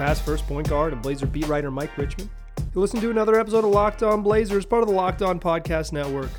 [0.00, 2.30] past first point guard and Blazer beat writer Mike Richman.
[2.56, 5.92] You listen to another episode of Locked On Blazers, part of the Locked On Podcast
[5.92, 6.30] Network,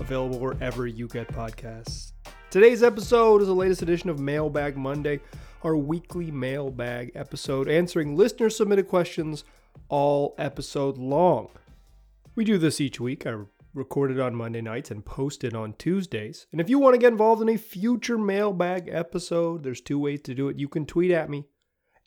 [0.00, 2.10] available wherever you get podcasts.
[2.50, 5.20] Today's episode is the latest edition of Mailbag Monday,
[5.62, 9.44] our weekly mailbag episode answering listener submitted questions
[9.88, 11.50] all episode long.
[12.34, 13.28] We do this each week.
[13.28, 13.36] I
[13.74, 16.48] record it on Monday nights and post it on Tuesdays.
[16.50, 20.20] And if you want to get involved in a future mailbag episode, there's two ways
[20.22, 20.58] to do it.
[20.58, 21.44] You can tweet at me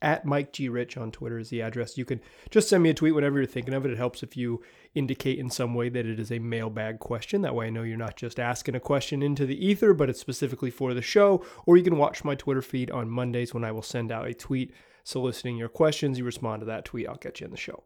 [0.02, 1.98] at Mike G Rich on Twitter is the address.
[1.98, 3.92] You can just send me a tweet whenever you're thinking of it.
[3.92, 4.62] It helps if you
[4.94, 7.42] indicate in some way that it is a mailbag question.
[7.42, 10.20] That way I know you're not just asking a question into the ether, but it's
[10.20, 11.44] specifically for the show.
[11.66, 14.34] Or you can watch my Twitter feed on Mondays when I will send out a
[14.34, 14.74] tweet
[15.04, 16.18] soliciting your questions.
[16.18, 17.84] You respond to that tweet, I'll get you in the show.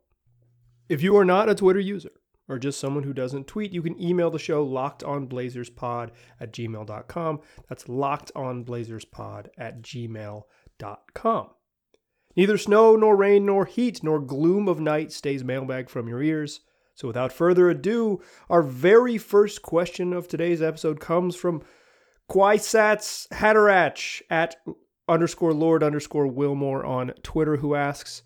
[0.89, 2.11] If you are not a Twitter user,
[2.49, 6.09] or just someone who doesn't tweet, you can email the show lockedonblazerspod
[6.39, 7.39] at gmail.com.
[7.69, 11.49] That's lockedonblazerspod at gmail.com.
[12.35, 16.61] Neither snow, nor rain, nor heat, nor gloom of night stays mailbag from your ears.
[16.95, 21.63] So without further ado, our very first question of today's episode comes from
[22.29, 24.55] Kwisatz Haderach at
[25.07, 28.23] underscore Lord underscore Wilmore on Twitter, who asks,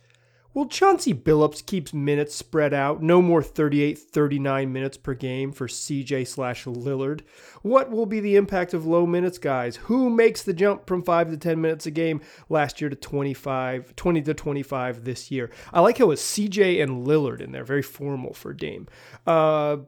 [0.55, 3.03] Will Chauncey Billups keeps minutes spread out?
[3.03, 7.23] No more 38, 39 minutes per game for CJ slash Lillard.
[7.61, 9.75] What will be the impact of low minutes guys?
[9.75, 13.97] Who makes the jump from 5 to 10 minutes a game last year to 25,
[13.97, 15.51] 20 to 25 this year?
[15.73, 18.87] I like how it's CJ and Lillard in there, very formal for Dame.
[19.27, 19.79] Uh,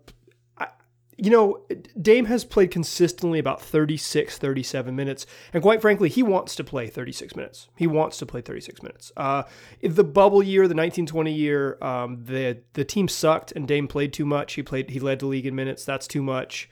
[1.17, 1.61] you know,
[1.99, 5.25] Dame has played consistently about 36, 37 minutes.
[5.51, 7.69] And quite frankly, he wants to play 36 minutes.
[7.75, 9.11] He wants to play 36 minutes.
[9.17, 9.43] Uh,
[9.81, 14.25] the bubble year, the 1920 year, um, the, the team sucked and Dame played too
[14.25, 14.53] much.
[14.53, 15.83] He played, he led the league in minutes.
[15.85, 16.69] That's too much.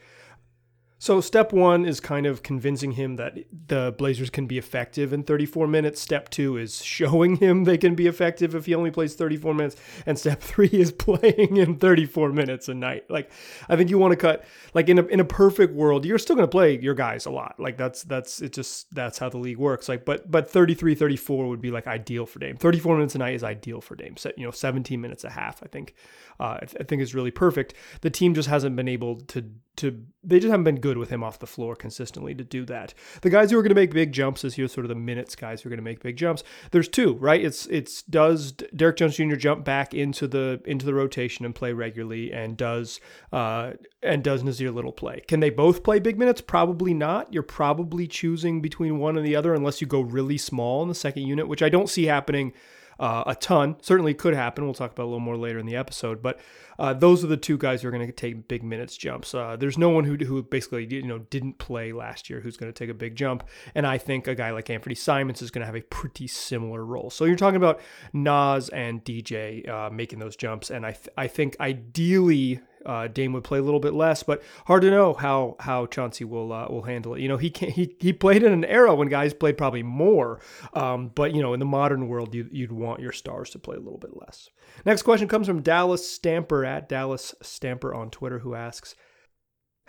[0.98, 3.36] So, step one is kind of convincing him that
[3.68, 6.00] the Blazers can be effective in 34 minutes.
[6.00, 9.76] Step two is showing him they can be effective if he only plays 34 minutes.
[10.06, 13.04] And step three is playing in 34 minutes a night.
[13.10, 13.30] Like,
[13.68, 16.34] I think you want to cut, like, in a, in a perfect world, you're still
[16.34, 17.56] going to play your guys a lot.
[17.58, 19.90] Like, that's, that's, it just, that's how the league works.
[19.90, 22.56] Like, but, but 33, 34 would be like ideal for Dame.
[22.56, 24.16] 34 minutes a night is ideal for Dame.
[24.16, 25.94] So, you know, 17 minutes a half, I think,
[26.40, 27.74] uh, I, th- I think is really perfect.
[28.00, 29.44] The team just hasn't been able to,
[29.76, 32.94] to, they just haven't been good with him off the floor consistently to do that.
[33.22, 35.34] The guys who are going to make big jumps this year, sort of the minutes
[35.34, 36.44] guys who are going to make big jumps.
[36.70, 37.44] There's two, right?
[37.44, 39.34] It's it's does Derrick Jones Jr.
[39.34, 43.00] jump back into the into the rotation and play regularly, and does
[43.32, 45.22] uh, and does Nassir Little play?
[45.26, 46.40] Can they both play big minutes?
[46.40, 47.32] Probably not.
[47.32, 50.94] You're probably choosing between one and the other unless you go really small in the
[50.94, 52.52] second unit, which I don't see happening
[52.98, 53.76] uh, a ton.
[53.82, 54.64] Certainly could happen.
[54.64, 56.22] We'll talk about a little more later in the episode.
[56.22, 56.40] But
[56.78, 59.34] uh, those are the two guys who are going to take big minutes jumps.
[59.34, 62.72] Uh, there's no one who who basically you know didn't play last year who's going
[62.72, 63.44] to take a big jump.
[63.74, 66.84] And I think a guy like Anthony Simons is going to have a pretty similar
[66.84, 67.10] role.
[67.10, 67.80] So you're talking about
[68.12, 73.32] Nas and DJ uh, making those jumps, and I th- I think ideally uh, Dame
[73.32, 76.68] would play a little bit less, but hard to know how how Chauncey will uh,
[76.68, 77.20] will handle it.
[77.20, 80.40] You know, he can he he played in an era when guys played probably more,
[80.72, 83.76] um, but you know, in the modern world, you, you'd want your stars to play
[83.76, 84.48] a little bit less.
[84.84, 88.94] Next question comes from Dallas Stamper at Dallas Stamper on Twitter, who asks.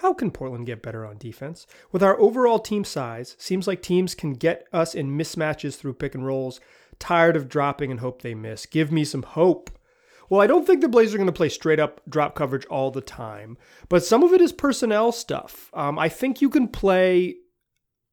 [0.01, 1.65] How can Portland get better on defense?
[1.91, 6.13] With our overall team size, seems like teams can get us in mismatches through pick
[6.13, 6.59] and rolls.
[6.99, 8.67] Tired of dropping and hope they miss.
[8.67, 9.71] Give me some hope.
[10.29, 12.91] Well, I don't think the Blazers are going to play straight up drop coverage all
[12.91, 13.57] the time,
[13.89, 15.69] but some of it is personnel stuff.
[15.73, 17.35] Um, I think you can play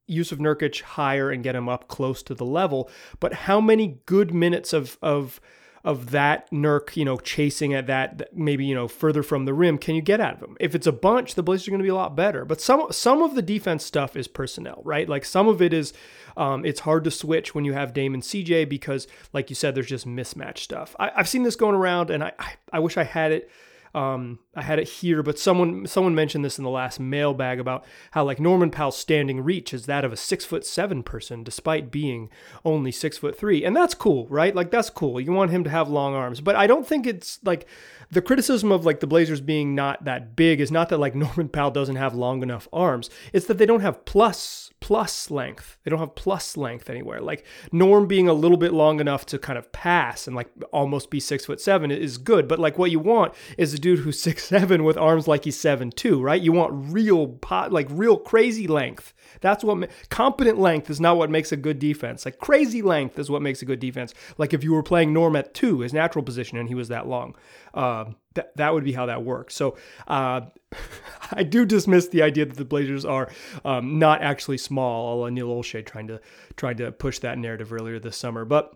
[0.09, 4.33] Jusuf Nurkic higher and get him up close to the level, but how many good
[4.35, 5.41] minutes of of
[5.85, 9.77] of that Nurk, you know, chasing at that maybe you know further from the rim,
[9.77, 10.57] can you get out of him?
[10.59, 12.45] If it's a bunch, the Blazers are going to be a lot better.
[12.45, 15.09] But some some of the defense stuff is personnel, right?
[15.09, 15.93] Like some of it is,
[16.37, 19.75] um, it's hard to switch when you have Dame and CJ because, like you said,
[19.75, 20.97] there's just mismatch stuff.
[20.99, 23.51] I, have seen this going around, and I, I I wish I had it
[23.95, 27.85] um, I had it here, but someone someone mentioned this in the last mailbag about
[28.11, 31.93] how like Norman Powell's standing reach is that of a six foot seven person, despite
[31.93, 32.29] being
[32.65, 34.55] only six foot three, and that's cool, right?
[34.55, 35.21] Like that's cool.
[35.21, 37.67] You want him to have long arms, but I don't think it's like
[38.11, 41.49] the criticism of like the Blazers being not that big is not that like Norman
[41.49, 43.11] Powell doesn't have long enough arms.
[43.33, 45.79] It's that they don't have plus plus length.
[45.83, 47.23] They don't have plus length anywhere.
[47.23, 51.09] Like Norm being a little bit long enough to kind of pass and like almost
[51.09, 52.47] be six foot seven is good.
[52.47, 55.59] But like what you want is a dude who's six seven with arms like he's
[55.59, 56.43] seven two, right?
[56.43, 59.15] You want real pot, like real crazy length.
[59.41, 62.27] That's what competent length is not what makes a good defense.
[62.27, 64.13] Like crazy length is what makes a good defense.
[64.37, 67.07] Like if you were playing Norm at two, his natural position, and he was that
[67.07, 67.37] long.
[67.73, 68.05] Uh,
[68.35, 69.55] that that would be how that works.
[69.55, 69.77] So
[70.07, 70.43] uh,
[71.33, 73.31] I do dismiss the idea that the Blazers are
[73.65, 75.29] um, not actually small.
[75.31, 76.21] Neil Olshey trying to
[76.57, 78.75] trying to push that narrative earlier this summer, but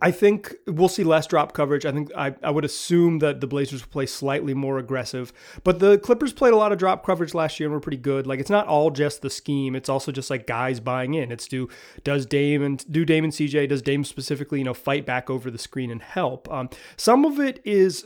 [0.00, 1.86] I think we'll see less drop coverage.
[1.86, 5.32] I think I, I would assume that the Blazers will play slightly more aggressive.
[5.64, 8.26] But the Clippers played a lot of drop coverage last year and were pretty good.
[8.26, 9.74] Like it's not all just the scheme.
[9.74, 11.32] It's also just like guys buying in.
[11.32, 11.68] It's do
[12.04, 15.50] does Dame and do Dame and CJ, does Dame specifically, you know, fight back over
[15.50, 16.50] the screen and help.
[16.50, 18.04] Um, some of it is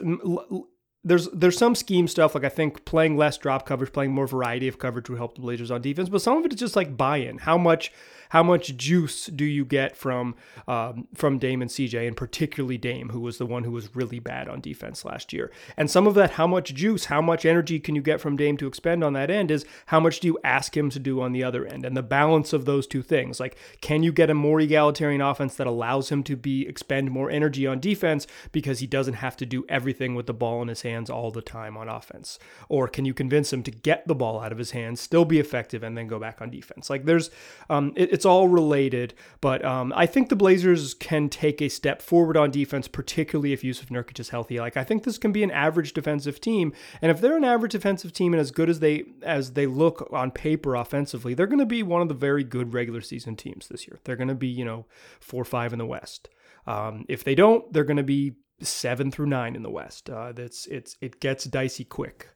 [1.05, 4.69] there's there's some scheme stuff like I think playing less drop coverage, playing more variety
[4.69, 6.09] of coverage would help the Blazers on defense.
[6.09, 7.39] But some of it is just like buy-in.
[7.39, 7.93] How much
[8.35, 10.35] how much juice do you get from
[10.67, 14.19] um, from Dame and CJ, and particularly Dame, who was the one who was really
[14.19, 15.53] bad on defense last year?
[15.77, 18.57] And some of that, how much juice, how much energy can you get from Dame
[18.57, 19.53] to expend on that end?
[19.53, 21.85] Is how much do you ask him to do on the other end?
[21.85, 25.55] And the balance of those two things, like can you get a more egalitarian offense
[25.55, 29.47] that allows him to be expend more energy on defense because he doesn't have to
[29.47, 33.05] do everything with the ball in his hands all the time on offense, or can
[33.05, 35.97] you convince him to get the ball out of his hands, still be effective, and
[35.97, 36.91] then go back on defense?
[36.91, 37.31] Like there's,
[37.71, 42.03] um, it, it's all related, but um, I think the Blazers can take a step
[42.03, 44.59] forward on defense, particularly if Jusuf Nurkic is healthy.
[44.59, 47.73] Like I think this can be an average defensive team, and if they're an average
[47.73, 51.59] defensive team and as good as they as they look on paper offensively, they're going
[51.59, 54.01] to be one of the very good regular season teams this year.
[54.05, 54.87] They're going to be you know
[55.21, 56.29] four or five in the West.
[56.67, 60.09] Um, if they don't, they're going to be seven through nine in the West.
[60.09, 62.29] Uh, that's it's it gets dicey quick.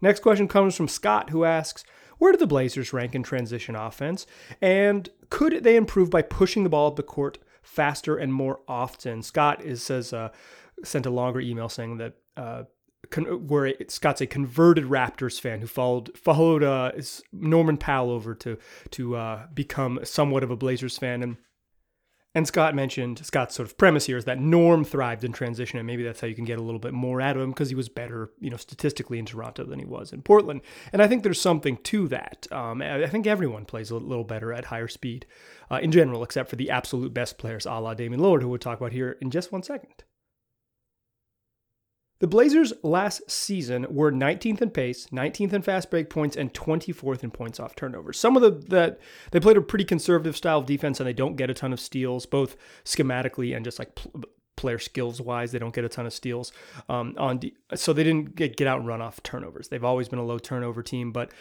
[0.00, 1.82] Next question comes from Scott, who asks,
[2.18, 4.26] where do the Blazers rank in transition offense?
[4.60, 9.22] And could they improve by pushing the ball up the court faster and more often?
[9.22, 10.30] Scott is says uh,
[10.82, 12.64] sent a longer email saying that uh,
[13.10, 16.92] con- where it, Scott's a converted Raptors fan who followed followed uh,
[17.32, 18.58] Norman Powell over to
[18.90, 21.36] to uh, become somewhat of a Blazers fan and
[22.34, 25.86] and Scott mentioned Scott's sort of premise here is that Norm thrived in transition, and
[25.86, 27.74] maybe that's how you can get a little bit more out of him because he
[27.74, 30.60] was better, you know, statistically in Toronto than he was in Portland.
[30.92, 32.46] And I think there's something to that.
[32.50, 35.26] Um, I think everyone plays a little better at higher speed
[35.70, 38.58] uh, in general, except for the absolute best players, a la Damian Lillard, who we'll
[38.58, 40.04] talk about here in just one second.
[42.20, 47.24] The Blazers last season were 19th in pace, 19th in fast break points, and 24th
[47.24, 48.18] in points off turnovers.
[48.18, 49.00] Some of the that
[49.32, 51.80] they played a pretty conservative style of defense, and they don't get a ton of
[51.80, 54.22] steals, both schematically and just like pl-
[54.56, 55.52] player skills wise.
[55.52, 56.52] They don't get a ton of steals
[56.88, 59.68] um, on, de- so they didn't get, get out and run off turnovers.
[59.68, 61.32] They've always been a low turnover team, but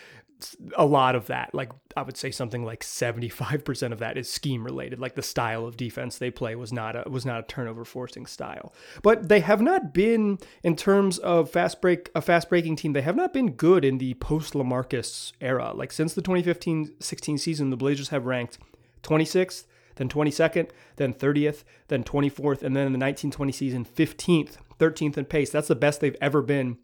[0.77, 4.63] a lot of that, like I would say something like 75% of that is scheme
[4.63, 4.99] related.
[4.99, 8.25] Like the style of defense they play was not a was not a turnover forcing
[8.25, 8.73] style.
[9.01, 13.01] But they have not been in terms of fast break a fast breaking team, they
[13.01, 15.73] have not been good in the post LaMarcus era.
[15.73, 18.57] Like since the 2015-16 season, the Blazers have ranked
[19.03, 19.65] 26th,
[19.95, 25.25] then 22nd, then 30th, then 24th, and then in the 1920 season 15th, 13th in
[25.25, 25.49] pace.
[25.49, 26.77] That's the best they've ever been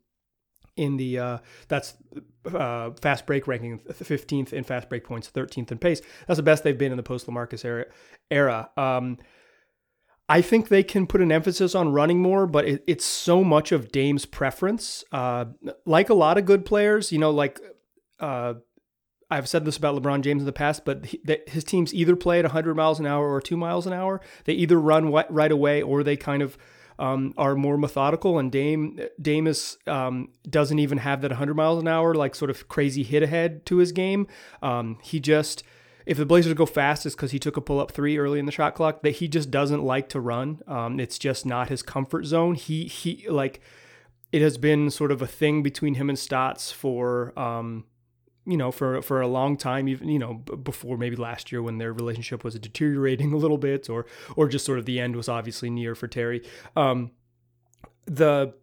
[0.80, 1.38] in the uh,
[1.68, 1.96] that's
[2.54, 6.64] uh, fast break ranking 15th in fast break points 13th in pace that's the best
[6.64, 7.86] they've been in the post lamarcus era
[8.32, 9.18] era um,
[10.30, 13.72] I think they can put an emphasis on running more, but it, it's so much
[13.72, 15.04] of Dame's preference.
[15.12, 15.46] Uh,
[15.88, 17.60] like a lot of good players, you know, like
[18.20, 18.54] uh,
[19.32, 22.38] I've said this about LeBron James in the past, but he, his teams either play
[22.38, 24.22] at 100 miles an hour or two miles an hour.
[24.46, 26.60] They either run right away or they kind of
[27.00, 31.88] um, are more methodical, and Dame Damus um, doesn't even have that 100 miles an
[31.88, 34.28] hour like sort of crazy hit ahead to his game.
[34.62, 35.64] Um, he just
[36.06, 38.46] if the Blazers go fast, it's because he took a pull up three early in
[38.46, 39.02] the shot clock.
[39.02, 40.62] That he just doesn't like to run.
[40.68, 42.56] Um, it's just not his comfort zone.
[42.56, 43.62] He he like
[44.32, 47.86] it has been sort of a thing between him and Stotts for um,
[48.46, 51.78] you know, for for a long time, even you know, before maybe last year when
[51.78, 54.06] their relationship was deteriorating a little bit, or
[54.36, 56.44] or just sort of the end was obviously near for Terry.
[56.76, 57.12] Um,
[58.06, 58.54] the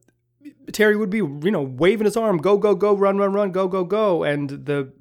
[0.72, 3.68] Terry would be, you know, waving his arm, go, go, go, run, run, run, go,
[3.68, 4.22] go, go.
[4.22, 4.92] And the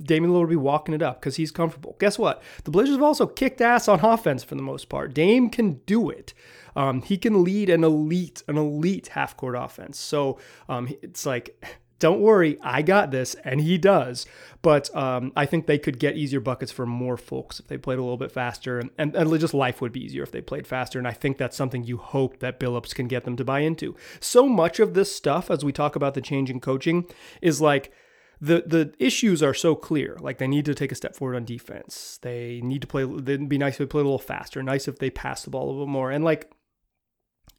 [0.00, 1.96] Damian Lillard would be walking it up because he's comfortable.
[1.98, 2.42] Guess what?
[2.64, 5.14] The Blazers have also kicked ass on offense for the most part.
[5.14, 6.34] Dame can do it.
[6.76, 9.98] Um, he can lead an elite, an elite half court offense.
[9.98, 11.64] So um, it's like
[11.98, 14.26] don't worry, I got this, and he does.
[14.62, 17.98] But um, I think they could get easier buckets for more folks if they played
[17.98, 20.66] a little bit faster, and, and, and, just life would be easier if they played
[20.66, 20.98] faster.
[20.98, 23.94] And I think that's something you hope that Billups can get them to buy into.
[24.20, 27.04] So much of this stuff, as we talk about the change in coaching,
[27.40, 27.92] is like
[28.40, 30.16] the the issues are so clear.
[30.20, 32.18] Like they need to take a step forward on defense.
[32.22, 33.04] They need to play.
[33.04, 34.62] It'd be nice if they play a little faster.
[34.62, 36.10] Nice if they pass the ball a little more.
[36.10, 36.50] And like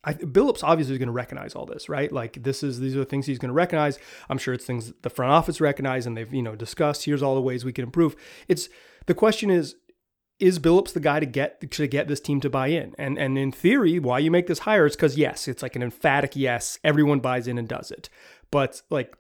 [0.03, 2.12] I, Billups obviously is going to recognize all this, right?
[2.12, 4.00] Like this is these are the things he's going to recognize.
[4.29, 7.06] I'm sure it's things the front office recognize and they've you know discussed.
[7.06, 8.15] Here's all the ways we can improve.
[8.48, 8.70] It's
[9.08, 9.75] the question is
[10.39, 12.96] is Billups the guy to get to get this team to buy in?
[12.98, 15.84] And and in theory, why you make this hire is because yes, it's like an
[15.84, 16.79] emphatic yes.
[16.84, 18.10] Everyone buys in and does it.
[18.51, 19.15] But like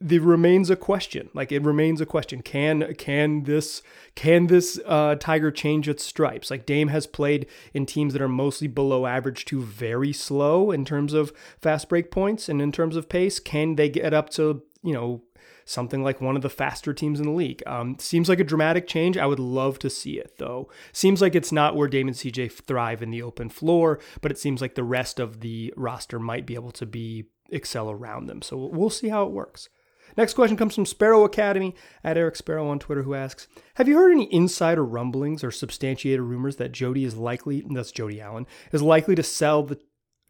[0.00, 1.30] there remains a question.
[1.32, 2.42] Like it remains a question.
[2.42, 3.82] Can can this
[4.14, 6.50] can this uh, Tiger change its stripes?
[6.50, 10.84] Like Dame has played in teams that are mostly below average to very slow in
[10.84, 13.38] terms of fast break points and in terms of pace.
[13.38, 15.22] Can they get up to you know
[15.68, 17.60] something like one of the faster teams in the league.
[17.66, 19.18] Um, seems like a dramatic change.
[19.18, 20.70] I would love to see it though.
[20.92, 24.38] Seems like it's not where Dame and CJ thrive in the open floor, but it
[24.38, 28.42] seems like the rest of the roster might be able to be excel around them.
[28.42, 29.68] So we'll see how it works.
[30.16, 33.96] Next question comes from Sparrow Academy at Eric Sparrow on Twitter, who asks Have you
[33.96, 38.82] heard any insider rumblings or substantiated rumors that Jody is likely, that's Jody Allen, is
[38.82, 39.78] likely to sell the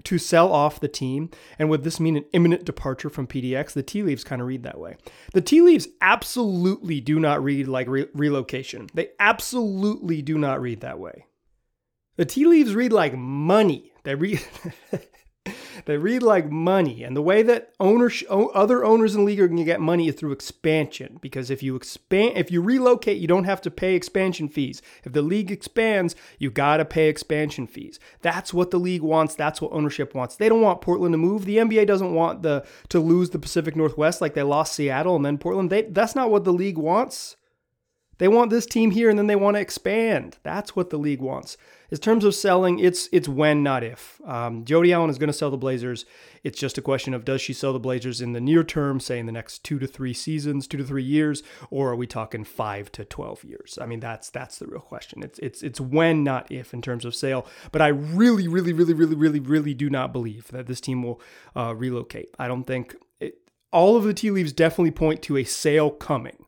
[0.05, 3.73] to sell off the team, and would this mean an imminent departure from PDX?
[3.73, 4.97] The tea leaves kind of read that way.
[5.33, 8.89] The tea leaves absolutely do not read like re- relocation.
[8.93, 11.27] They absolutely do not read that way.
[12.17, 13.93] The tea leaves read like money.
[14.05, 14.41] They read
[15.85, 19.47] They read like money, and the way that owners, other owners in the league are
[19.47, 21.19] going to get money is through expansion.
[21.21, 24.83] Because if you expand, if you relocate, you don't have to pay expansion fees.
[25.05, 28.01] If the league expands, you got to pay expansion fees.
[28.23, 29.35] That's what the league wants.
[29.35, 30.37] That's what ownership wants.
[30.37, 31.45] They don't want Portland to move.
[31.45, 35.25] The NBA doesn't want the to lose the Pacific Northwest like they lost Seattle and
[35.25, 35.71] then Portland.
[35.71, 37.37] They, that's not what the league wants.
[38.19, 40.39] They want this team here and then they want to expand.
[40.43, 41.57] That's what the league wants.
[41.91, 44.21] In terms of selling, it's it's when, not if.
[44.25, 46.05] Um, Jody Allen is going to sell the Blazers.
[46.43, 49.19] It's just a question of does she sell the Blazers in the near term, say
[49.19, 52.45] in the next two to three seasons, two to three years, or are we talking
[52.45, 53.79] five to twelve years?
[53.81, 55.23] I mean, that's that's the real question.
[55.23, 57.47] It's it's it's when, not if, in terms of sale.
[57.71, 61.21] But I really, really, really, really, really, really do not believe that this team will
[61.55, 62.35] uh, relocate.
[62.39, 63.39] I don't think it,
[63.73, 66.46] all of the tea leaves definitely point to a sale coming.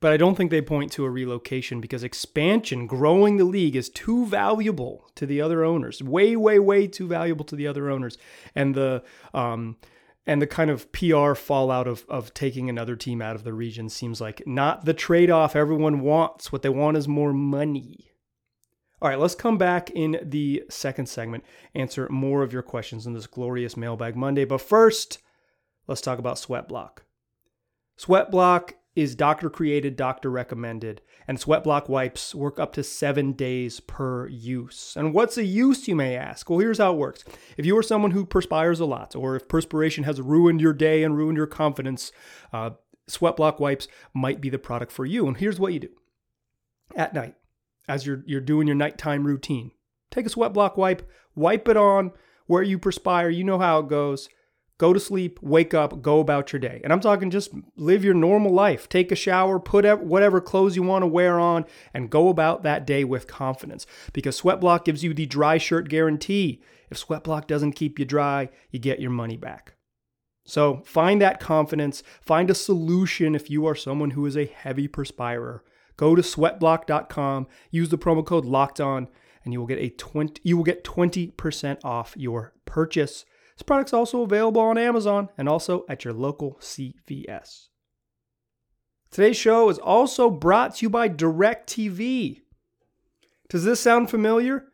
[0.00, 3.88] But I don't think they point to a relocation because expansion, growing the league, is
[3.88, 6.02] too valuable to the other owners.
[6.02, 8.16] Way, way, way too valuable to the other owners.
[8.54, 9.02] And the
[9.34, 9.76] um,
[10.24, 13.88] and the kind of PR fallout of of taking another team out of the region
[13.88, 16.52] seems like not the trade-off everyone wants.
[16.52, 18.12] What they want is more money.
[19.00, 23.14] All right, let's come back in the second segment, answer more of your questions in
[23.14, 24.44] this glorious Mailbag Monday.
[24.44, 25.18] But first,
[25.86, 26.98] let's talk about Sweatblock.
[27.96, 33.78] Sweatblock is doctor created, doctor recommended, and sweat block wipes work up to seven days
[33.78, 34.94] per use.
[34.96, 36.50] And what's a use, you may ask?
[36.50, 37.22] Well, here's how it works.
[37.56, 41.04] If you are someone who perspires a lot, or if perspiration has ruined your day
[41.04, 42.10] and ruined your confidence,
[42.52, 42.70] uh,
[43.06, 45.28] sweat block wipes might be the product for you.
[45.28, 45.90] And here's what you do
[46.96, 47.36] at night,
[47.86, 49.70] as you're, you're doing your nighttime routine,
[50.10, 52.10] take a sweat block wipe, wipe it on
[52.48, 53.30] where you perspire.
[53.30, 54.28] You know how it goes
[54.78, 56.80] go to sleep, wake up, go about your day.
[56.82, 58.88] And I'm talking just live your normal life.
[58.88, 62.86] Take a shower, put whatever clothes you want to wear on, and go about that
[62.86, 63.86] day with confidence.
[64.12, 66.62] Because Sweatblock gives you the dry shirt guarantee.
[66.90, 69.74] If Sweatblock doesn't keep you dry, you get your money back.
[70.46, 74.88] So find that confidence, find a solution if you are someone who is a heavy
[74.88, 75.62] perspirer.
[75.98, 79.08] Go to sweatblock.com, use the promo code locked on,
[79.44, 83.26] and you will get a 20 you will get 20% off your purchase.
[83.58, 87.66] This product's also available on Amazon and also at your local CVS.
[89.10, 92.42] Today's show is also brought to you by DirecTV.
[93.48, 94.66] Does this sound familiar?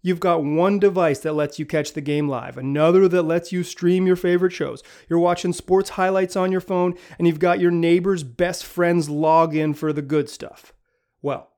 [0.00, 3.62] You've got one device that lets you catch the game live, another that lets you
[3.62, 4.82] stream your favorite shows.
[5.06, 9.76] You're watching sports highlights on your phone, and you've got your neighbor's best friend's login
[9.76, 10.72] for the good stuff.
[11.20, 11.50] Well,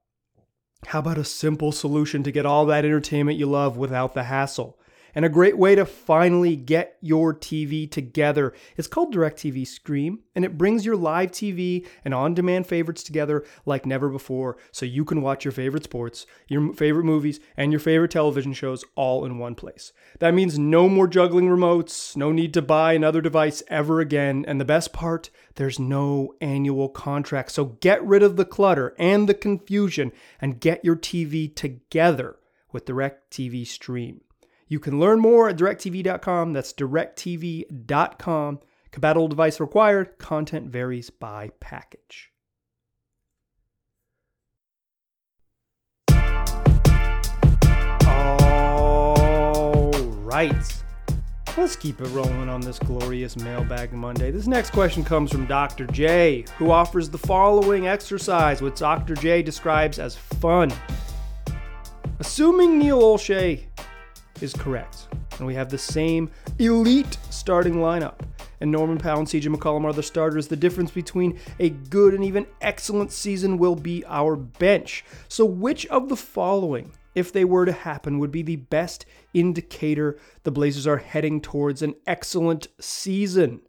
[0.87, 4.81] how about a simple solution to get all that entertainment you love without the hassle?
[5.17, 8.53] And a great way to finally get your TV together.
[8.77, 13.43] It's called DirecTV Stream, and it brings your live TV and on demand favorites together
[13.65, 17.81] like never before so you can watch your favorite sports, your favorite movies, and your
[17.81, 19.95] favorite television shows all in one place.
[20.19, 24.61] That means no more juggling remotes, no need to buy another device ever again, and
[24.61, 27.53] the best part, there's no annual contract.
[27.53, 32.37] So get rid of the clutter and the confusion and get your TV together
[32.71, 34.21] with DirecTV Stream.
[34.69, 36.53] You can learn more at directv.com.
[36.53, 38.61] That's directv.com.
[38.91, 40.19] Compatible device required.
[40.19, 42.33] Content varies by package.
[48.07, 49.93] All
[50.25, 50.83] right.
[51.57, 54.31] Let's keep it rolling on this glorious Mailbag Monday.
[54.31, 55.87] This next question comes from Dr.
[55.87, 59.15] J, who offers the following exercise, which Dr.
[59.15, 60.71] J describes as fun.
[62.19, 63.65] Assuming Neil Olshey
[64.43, 65.09] is correct.
[65.39, 68.21] And we have the same elite starting lineup.
[68.61, 70.49] And Norman Powell and CJ McCollum are the starters.
[70.49, 75.05] The difference between a good and even excellent season will be our bench.
[75.29, 80.19] So, which of the following, if they were to happen, would be the best indicator
[80.45, 83.61] the Blazers are heading towards an excellent season?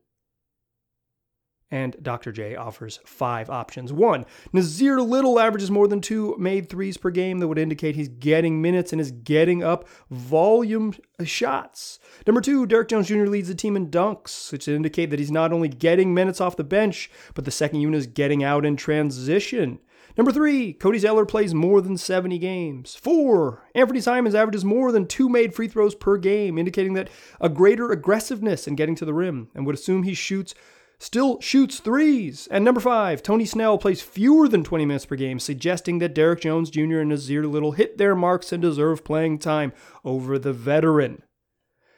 [1.69, 2.31] And Dr.
[2.31, 3.91] J offers five options.
[3.91, 7.39] One, Nassir Little averages more than two made threes per game.
[7.39, 10.93] That would indicate he's getting minutes and is getting up volume
[11.25, 11.99] shots.
[12.25, 13.25] Number two, Derrick Jones Jr.
[13.25, 16.63] leads the team in dunks, which indicate that he's not only getting minutes off the
[16.63, 19.79] bench, but the second unit is getting out in transition.
[20.17, 22.95] Number three, Cody Zeller plays more than 70 games.
[22.95, 27.09] Four, Anthony Simons averages more than two made free throws per game, indicating that
[27.39, 30.55] a greater aggressiveness in getting to the rim, and would assume he shoots
[30.99, 32.47] still shoots threes.
[32.49, 36.41] And number five, Tony Snell plays fewer than 20 minutes per game, suggesting that Derrick
[36.41, 36.99] Jones Jr.
[36.99, 39.73] and Nassir Little hit their marks and deserve playing time
[40.03, 41.23] over the veteran.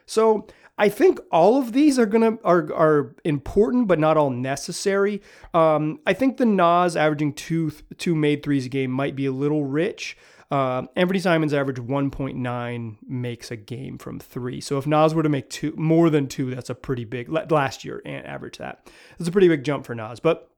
[0.05, 0.47] So
[0.79, 5.21] I think all of these are gonna are are important, but not all necessary.
[5.53, 9.31] Um, I think the Nas averaging two two made threes a game might be a
[9.31, 10.17] little rich.
[10.51, 14.59] Uh, Anthony Simons average 1.9 makes a game from three.
[14.59, 17.85] So if Nas were to make two more than two, that's a pretty big last
[17.85, 18.89] year and average that.
[19.17, 20.19] That's a pretty big jump for Nas.
[20.19, 20.49] But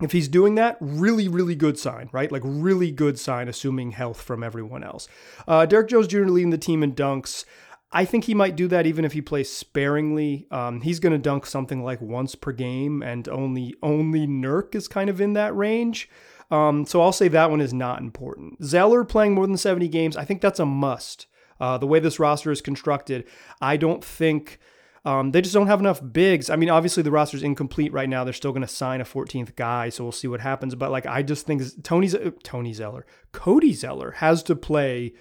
[0.00, 2.32] if he's doing that, really, really good sign, right?
[2.32, 5.06] Like really good sign, assuming health from everyone else.
[5.46, 6.24] Uh, Derrick Jones Jr.
[6.24, 7.44] leading the team in dunks.
[7.92, 10.46] I think he might do that even if he plays sparingly.
[10.50, 14.88] Um, he's going to dunk something like once per game, and only only Nurk is
[14.88, 16.10] kind of in that range.
[16.50, 18.64] Um, so I'll say that one is not important.
[18.64, 21.26] Zeller playing more than 70 games, I think that's a must.
[21.58, 23.24] Uh, the way this roster is constructed,
[23.60, 24.58] I don't think
[25.06, 26.50] um, they just don't have enough bigs.
[26.50, 28.24] I mean, obviously the roster's incomplete right now.
[28.24, 30.74] They're still going to sign a 14th guy, so we'll see what happens.
[30.74, 35.14] But like, I just think Tony's Tony Zeller, Cody Zeller has to play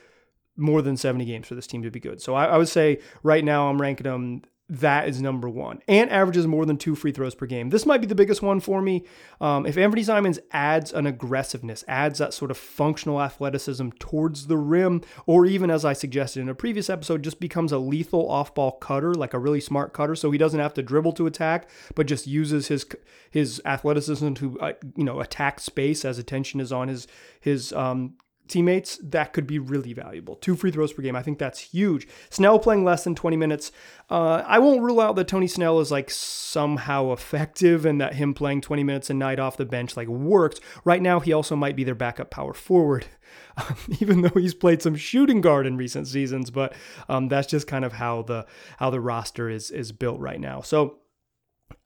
[0.57, 2.19] more than 70 games for this team to be good.
[2.19, 5.79] So I, I would say right now I'm ranking them that is number one.
[5.87, 7.69] Ant averages more than two free throws per game.
[7.69, 9.05] This might be the biggest one for me.
[9.39, 14.57] Um, if Anthony Simons adds an aggressiveness, adds that sort of functional athleticism towards the
[14.57, 18.73] rim, or even as I suggested in a previous episode, just becomes a lethal off-ball
[18.73, 22.07] cutter, like a really smart cutter, so he doesn't have to dribble to attack, but
[22.07, 22.87] just uses his
[23.29, 27.07] his athleticism to uh, you know attack space as attention is on his
[27.39, 28.15] his um,
[28.47, 30.35] teammates, that could be really valuable.
[30.35, 32.07] Two free throws per game, I think that's huge.
[32.29, 33.71] Snell playing less than 20 minutes.
[34.09, 38.33] Uh, I won't rule out that Tony Snell is like somehow effective and that him
[38.33, 40.59] playing 20 minutes a night off the bench like worked.
[40.83, 43.05] Right now, he also might be their backup power forward,
[43.57, 46.51] um, even though he's played some shooting guard in recent seasons.
[46.51, 46.73] But
[47.09, 48.45] um, that's just kind of how the
[48.77, 50.61] how the roster is is built right now.
[50.61, 50.99] So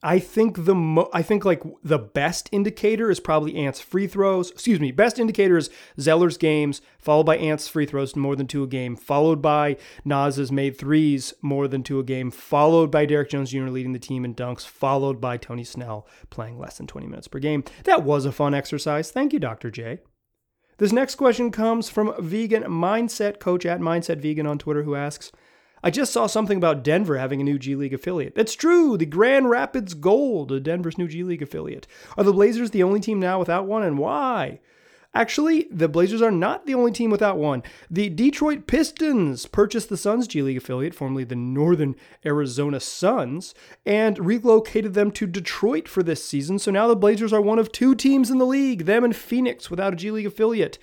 [0.01, 4.49] I think the mo- I think like the best indicator is probably Ant's free throws.
[4.49, 8.63] Excuse me, best indicator is Zeller's games, followed by Ant's free throws more than two
[8.63, 13.29] a game, followed by Nas's made threes more than two a game, followed by Derrick
[13.29, 13.67] Jones Jr.
[13.67, 17.39] leading the team in dunks, followed by Tony Snell playing less than 20 minutes per
[17.39, 17.65] game.
[17.83, 19.11] That was a fun exercise.
[19.11, 19.69] Thank you, Dr.
[19.69, 19.99] J.
[20.77, 25.33] This next question comes from Vegan Mindset Coach at Mindset Vegan on Twitter, who asks.
[25.83, 28.35] I just saw something about Denver having a new G League affiliate.
[28.35, 28.97] That's true.
[28.97, 31.87] The Grand Rapids Gold, Denver's new G League affiliate.
[32.17, 34.59] Are the Blazers the only team now without one, and why?
[35.11, 37.63] Actually, the Blazers are not the only team without one.
[37.89, 43.55] The Detroit Pistons purchased the Suns G League affiliate, formerly the Northern Arizona Suns,
[43.87, 46.59] and relocated them to Detroit for this season.
[46.59, 49.71] So now the Blazers are one of two teams in the league, them and Phoenix
[49.71, 50.77] without a G League affiliate.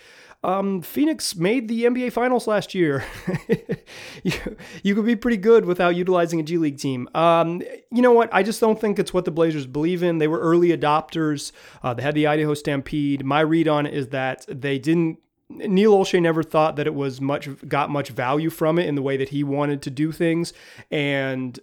[0.44, 3.04] Um, Phoenix made the NBA Finals last year.
[4.22, 7.08] you, you, could be pretty good without utilizing a G League team.
[7.14, 8.28] Um, you know what?
[8.32, 10.18] I just don't think it's what the Blazers believe in.
[10.18, 11.52] They were early adopters.
[11.82, 13.24] Uh, they had the Idaho Stampede.
[13.24, 15.18] My read on it is that they didn't
[15.48, 19.02] Neil Olshey never thought that it was much got much value from it in the
[19.02, 20.52] way that he wanted to do things,
[20.90, 21.58] and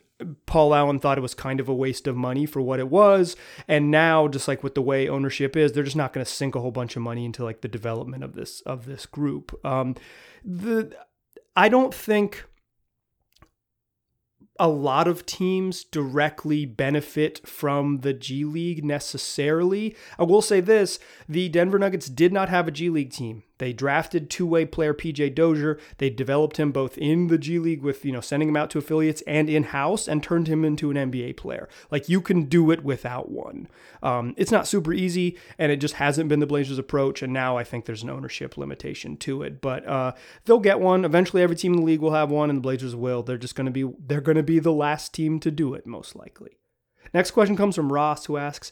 [0.45, 3.35] Paul Allen thought it was kind of a waste of money for what it was.
[3.67, 6.55] And now, just like with the way ownership is, they're just not going to sink
[6.55, 9.59] a whole bunch of money into like the development of this of this group.
[9.65, 9.95] Um,
[10.43, 10.95] the
[11.55, 12.45] I don't think
[14.59, 19.95] a lot of teams directly benefit from the G League necessarily.
[20.19, 23.43] I will say this the Denver Nuggets did not have a G League team.
[23.59, 25.79] They drafted two-way player PJ Dozier.
[25.97, 28.79] They developed him both in the G League with, you know, sending him out to
[28.79, 31.69] affiliates and in-house and turned him into an NBA player.
[31.91, 33.67] Like you can do it without one.
[34.01, 37.21] Um, it's not super easy and it just hasn't been the Blazers approach.
[37.21, 40.13] And now I think there's an ownership limitation to it, but uh,
[40.45, 41.05] they'll get one.
[41.05, 43.21] Eventually every team in the league will have one and the Blazers will.
[43.21, 45.85] They're just going to be, they're going to be the last team to do it
[45.85, 46.57] most likely.
[47.13, 48.71] Next question comes from Ross who asks,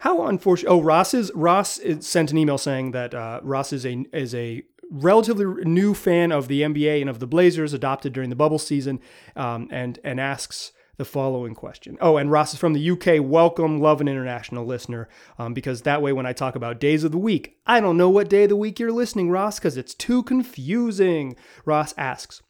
[0.00, 0.70] how unfortunate!
[0.70, 4.62] Oh, Ross is Ross sent an email saying that uh, Ross is a is a
[4.90, 9.00] relatively new fan of the NBA and of the Blazers, adopted during the bubble season,
[9.36, 11.98] um, and and asks the following question.
[12.00, 13.22] Oh, and Ross is from the UK.
[13.22, 15.06] Welcome, love an international listener,
[15.38, 18.10] um, because that way when I talk about days of the week, I don't know
[18.10, 21.36] what day of the week you're listening, Ross, because it's too confusing.
[21.66, 22.42] Ross asks,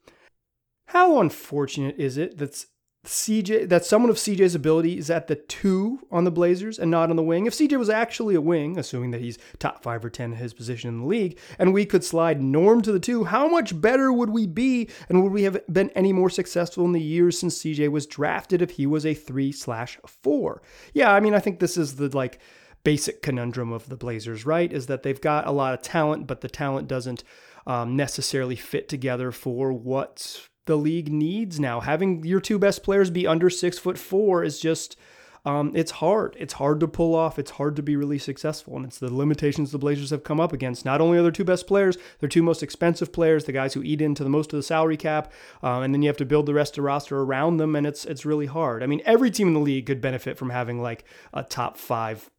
[0.87, 2.67] how unfortunate is it that
[3.07, 7.09] CJ that someone of CJ's ability is at the two on the Blazers and not
[7.09, 7.47] on the wing.
[7.47, 10.53] If CJ was actually a wing, assuming that he's top five or ten in his
[10.53, 14.13] position in the league, and we could slide Norm to the two, how much better
[14.13, 14.91] would we be?
[15.09, 18.61] And would we have been any more successful in the years since CJ was drafted
[18.61, 20.61] if he was a three slash four?
[20.93, 22.39] Yeah, I mean, I think this is the like
[22.85, 24.71] basic conundrum of the Blazers, right?
[24.71, 27.25] Is that they've got a lot of talent, but the talent doesn't
[27.67, 31.81] um, necessarily fit together for what the league needs now.
[31.81, 34.97] Having your two best players be under six foot four is just.
[35.43, 36.37] Um, it's hard.
[36.39, 37.39] It's hard to pull off.
[37.39, 38.77] It's hard to be really successful.
[38.77, 40.85] And it's the limitations the Blazers have come up against.
[40.85, 43.83] Not only are their two best players, their two most expensive players, the guys who
[43.83, 46.45] eat into the most of the salary cap, um, and then you have to build
[46.45, 48.83] the rest of the roster around them, and it's it's really hard.
[48.83, 52.31] I mean, every team in the league could benefit from having like a top five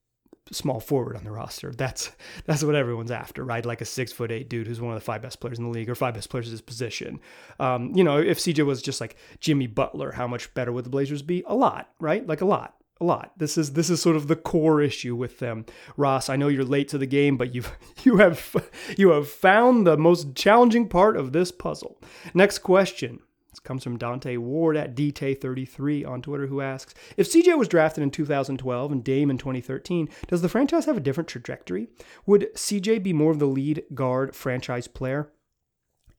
[0.51, 1.71] small forward on the roster.
[1.71, 2.11] That's
[2.45, 3.65] that's what everyone's after, right?
[3.65, 5.71] Like a six foot eight dude who's one of the five best players in the
[5.71, 7.19] league or five best players at his position.
[7.59, 10.89] Um, you know, if CJ was just like Jimmy Butler, how much better would the
[10.89, 11.43] Blazers be?
[11.47, 12.25] A lot, right?
[12.25, 12.75] Like a lot.
[12.99, 13.31] A lot.
[13.35, 15.65] This is this is sort of the core issue with them.
[15.97, 18.55] Ross, I know you're late to the game, but you've you have
[18.97, 21.99] you have found the most challenging part of this puzzle.
[22.33, 23.19] Next question.
[23.51, 28.01] This comes from Dante Ward at DT33 on Twitter, who asks If CJ was drafted
[28.01, 31.89] in 2012 and Dame in 2013, does the franchise have a different trajectory?
[32.25, 35.31] Would CJ be more of the lead guard franchise player?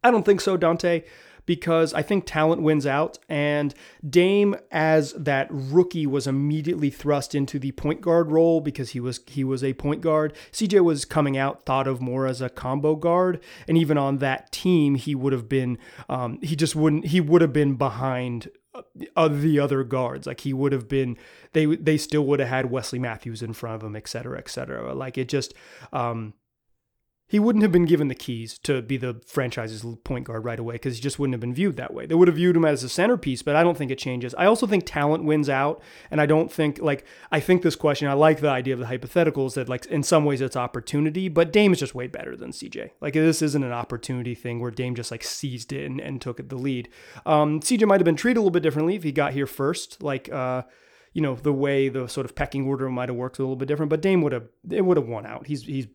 [0.04, 1.04] I don't think so, Dante
[1.46, 3.18] because I think talent wins out.
[3.28, 3.74] And
[4.08, 9.20] Dame, as that rookie, was immediately thrust into the point guard role because he was
[9.26, 10.34] he was a point guard.
[10.52, 14.52] CJ was coming out thought of more as a combo guard, and even on that
[14.52, 15.78] team, he would have been
[16.08, 18.48] um, he just wouldn't he would have been behind
[19.16, 20.26] uh, the other guards.
[20.26, 21.18] Like he would have been,
[21.52, 24.48] they they still would have had Wesley Matthews in front of him, et cetera, et
[24.48, 24.94] cetera.
[24.94, 25.52] Like it just,
[25.92, 26.32] um,
[27.32, 30.74] he wouldn't have been given the keys to be the franchise's point guard right away
[30.74, 32.04] because he just wouldn't have been viewed that way.
[32.04, 34.34] They would have viewed him as a centerpiece, but I don't think it changes.
[34.34, 35.80] I also think talent wins out,
[36.10, 38.06] and I don't think like I think this question.
[38.08, 41.52] I like the idea of the hypotheticals that like in some ways it's opportunity, but
[41.52, 42.90] Dame is just way better than CJ.
[43.00, 46.46] Like this isn't an opportunity thing where Dame just like seized it and, and took
[46.46, 46.90] the lead.
[47.24, 50.02] Um, CJ might have been treated a little bit differently if he got here first,
[50.02, 50.30] like.
[50.30, 50.62] Uh,
[51.14, 53.68] you know the way the sort of pecking order might have worked a little bit
[53.68, 55.46] different, but Dame would have it would have won out.
[55.46, 55.86] He's he's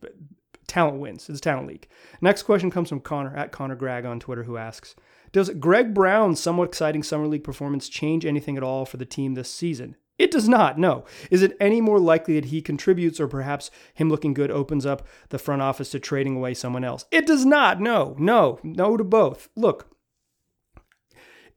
[0.68, 1.28] talent wins.
[1.28, 1.88] It's a talent league.
[2.20, 4.94] Next question comes from Connor at Connor Grag on Twitter, who asks
[5.32, 9.34] Does Greg Brown's somewhat exciting summer league performance change anything at all for the team
[9.34, 9.96] this season?
[10.18, 11.04] It does not, no.
[11.30, 15.06] Is it any more likely that he contributes or perhaps him looking good opens up
[15.28, 17.04] the front office to trading away someone else?
[17.12, 19.48] It does not, no, no, no to both.
[19.54, 19.96] Look,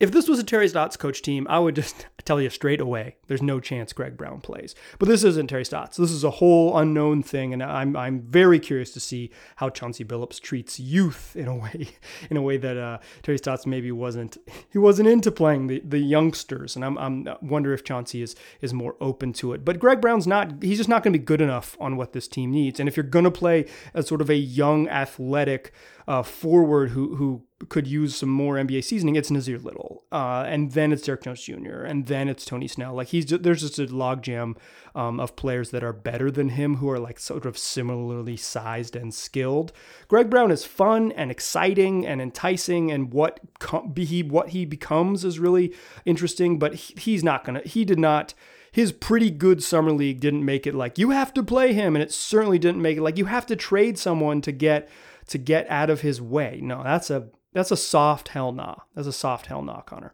[0.02, 3.18] if this was a Terry Stotts coach team, I would just tell you straight away,
[3.28, 4.74] there's no chance Greg Brown plays.
[4.98, 5.96] But this isn't Terry Stotts.
[5.96, 10.04] This is a whole unknown thing, and I'm I'm very curious to see how Chauncey
[10.04, 11.90] Billups treats youth in a way,
[12.32, 14.38] in a way that uh, Terry Stotts maybe wasn't.
[14.72, 18.74] He wasn't into playing the, the youngsters, and I'm I'm wonder if Chauncey is is
[18.74, 19.64] more open to it.
[19.64, 20.64] But Greg Brown's not.
[20.64, 22.80] He's just not going to be good enough on what this team needs.
[22.80, 25.72] And if you're going to play as sort of a young, athletic
[26.08, 30.72] uh, forward who who could use some more NBA seasoning, it's Nassir Little, uh, and
[30.72, 32.94] then it's Derrick Jones Jr., and then it's Tony Snell.
[32.94, 34.58] Like he's just, there's just a logjam
[34.96, 38.96] um, of players that are better than him who are like sort of similarly sized
[38.96, 39.72] and skilled.
[40.08, 45.24] Greg Brown is fun and exciting and enticing, and what com- he what he becomes
[45.24, 45.74] is really
[46.06, 46.60] interesting.
[46.60, 47.62] But he, he's not gonna.
[47.66, 48.34] He did not
[48.72, 52.02] his pretty good summer league didn't make it like you have to play him, and
[52.02, 54.88] it certainly didn't make it like you have to trade someone to get
[55.28, 56.60] to get out of his way.
[56.62, 58.76] No, that's a that's a soft hell nah.
[58.96, 60.14] That's a soft hell nah, Connor.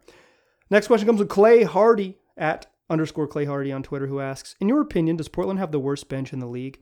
[0.70, 4.68] Next question comes with Clay Hardy at underscore Clay Hardy on Twitter, who asks, In
[4.68, 6.80] your opinion, does Portland have the worst bench in the league?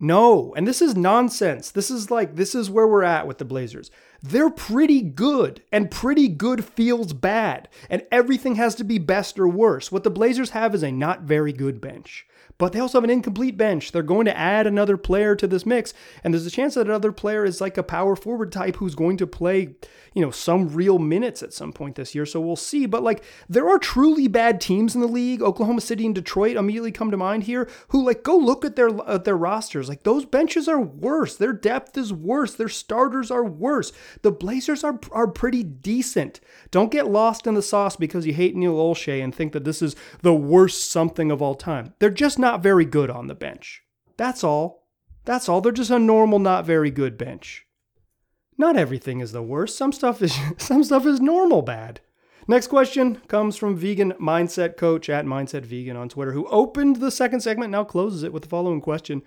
[0.00, 1.72] No, and this is nonsense.
[1.72, 3.90] This is like, this is where we're at with the Blazers.
[4.22, 9.48] They're pretty good, and pretty good feels bad, and everything has to be best or
[9.48, 9.90] worse.
[9.90, 12.26] What the Blazers have is a not very good bench
[12.58, 13.92] but they also have an incomplete bench.
[13.92, 17.12] They're going to add another player to this mix, and there's a chance that another
[17.12, 19.76] player is like a power forward type who's going to play,
[20.12, 22.26] you know, some real minutes at some point this year.
[22.26, 22.86] So we'll see.
[22.86, 25.40] But like, there are truly bad teams in the league.
[25.40, 27.68] Oklahoma City and Detroit immediately come to mind here.
[27.88, 29.88] Who like go look at their at their rosters.
[29.88, 31.36] Like those benches are worse.
[31.36, 32.54] Their depth is worse.
[32.54, 33.92] Their starters are worse.
[34.22, 36.40] The Blazers are are pretty decent.
[36.70, 39.80] Don't get lost in the sauce because you hate Neil Olshey and think that this
[39.80, 41.94] is the worst something of all time.
[41.98, 43.82] They're just not not very good on the bench.
[44.16, 44.86] That's all.
[45.26, 45.60] That's all.
[45.60, 47.66] They're just a normal, not very good bench.
[48.56, 49.76] Not everything is the worst.
[49.76, 52.00] Some stuff is some stuff is normal bad.
[52.46, 57.10] Next question comes from vegan mindset coach at mindset vegan on Twitter, who opened the
[57.10, 59.20] second segment, now closes it with the following question.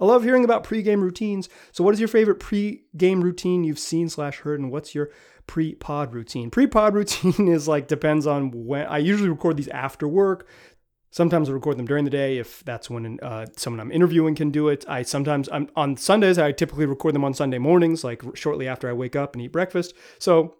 [0.00, 1.48] I love hearing about pregame routines.
[1.70, 5.10] So, what is your favorite pregame routine you've seen slash heard, and what's your
[5.46, 6.50] pre-pod routine.
[6.50, 10.48] Pre-pod routine is like depends on when I usually record these after work.
[11.16, 14.50] Sometimes I record them during the day if that's when uh, someone I'm interviewing can
[14.50, 14.84] do it.
[14.86, 16.36] I sometimes I'm on Sundays.
[16.36, 19.50] I typically record them on Sunday mornings, like shortly after I wake up and eat
[19.50, 19.94] breakfast.
[20.18, 20.56] So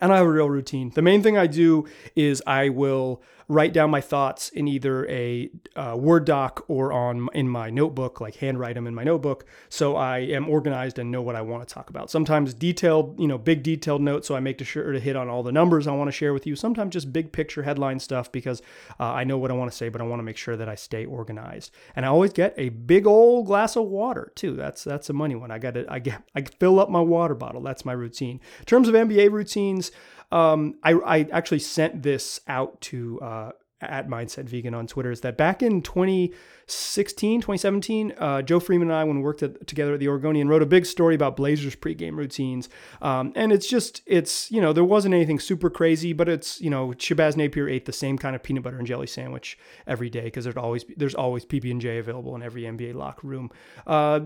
[0.00, 0.90] and I have a real routine.
[0.92, 5.50] The main thing I do is I will write down my thoughts in either a
[5.74, 9.96] uh, Word doc or on in my notebook, like handwrite them in my notebook, so
[9.96, 12.12] I am organized and know what I want to talk about.
[12.12, 15.42] Sometimes detailed, you know, big detailed notes, so I make sure to hit on all
[15.42, 16.54] the numbers I want to share with you.
[16.54, 18.62] Sometimes just big picture headline stuff because
[19.00, 20.68] uh, I know what I want to say, but I want to make sure that
[20.68, 21.72] I stay organized.
[21.96, 24.54] And I always get a big old glass of water too.
[24.54, 25.50] That's that's a money one.
[25.50, 27.62] I got to I get I fill up my water bottle.
[27.62, 28.40] That's my routine.
[28.60, 29.90] In terms of NBA routines.
[30.32, 35.10] Um, I, I actually sent this out to uh, at Mindset Vegan on Twitter.
[35.10, 39.66] Is that back in 2016, 2017, uh, Joe Freeman and I, when we worked at,
[39.66, 42.68] together at the Oregonian, wrote a big story about Blazers pregame routines.
[43.00, 46.70] Um, and it's just, it's, you know, there wasn't anything super crazy, but it's, you
[46.70, 50.24] know, Shabazz Napier ate the same kind of peanut butter and jelly sandwich every day
[50.24, 53.50] because there's always, there's always PB&J available in every NBA locker room.
[53.86, 54.20] Uh,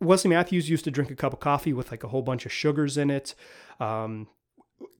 [0.00, 2.52] Wesley Matthews used to drink a cup of coffee with like a whole bunch of
[2.52, 3.34] sugars in it.
[3.80, 4.28] Um,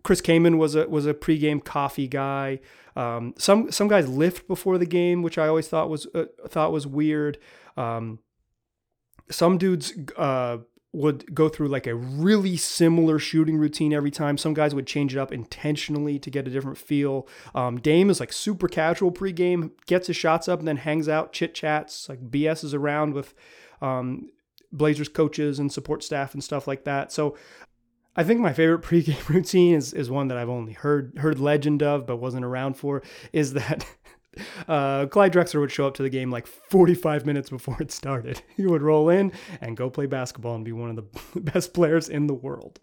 [0.02, 2.60] Chris Kaman was a was a pregame coffee guy.
[2.94, 6.72] Um, some some guys lift before the game, which I always thought was uh, thought
[6.72, 7.38] was weird.
[7.76, 8.20] Um,
[9.30, 10.58] some dudes uh,
[10.92, 14.38] would go through like a really similar shooting routine every time.
[14.38, 17.28] Some guys would change it up intentionally to get a different feel.
[17.54, 21.32] Um, Dame is like super casual pregame, gets his shots up and then hangs out,
[21.32, 23.34] chit chats, like BSs around with
[23.82, 24.30] um,
[24.72, 27.12] Blazers coaches and support staff and stuff like that.
[27.12, 27.36] So
[28.16, 31.82] I think my favorite pregame routine is, is one that I've only heard heard legend
[31.82, 33.02] of, but wasn't around for.
[33.32, 33.86] Is that
[34.68, 38.42] uh, Clyde Drexler would show up to the game like 45 minutes before it started.
[38.56, 42.08] He would roll in and go play basketball and be one of the best players
[42.08, 42.80] in the world.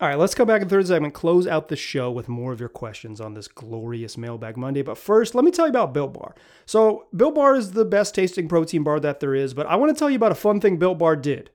[0.00, 2.58] All right, let's come back in third segment, close out the show with more of
[2.58, 4.80] your questions on this glorious Mailbag Monday.
[4.80, 6.34] But first, let me tell you about Built Bar.
[6.64, 9.94] So, Built Bar is the best tasting protein bar that there is, but I want
[9.94, 11.50] to tell you about a fun thing Built Bar did.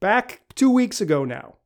[0.00, 1.56] Back two weeks ago now,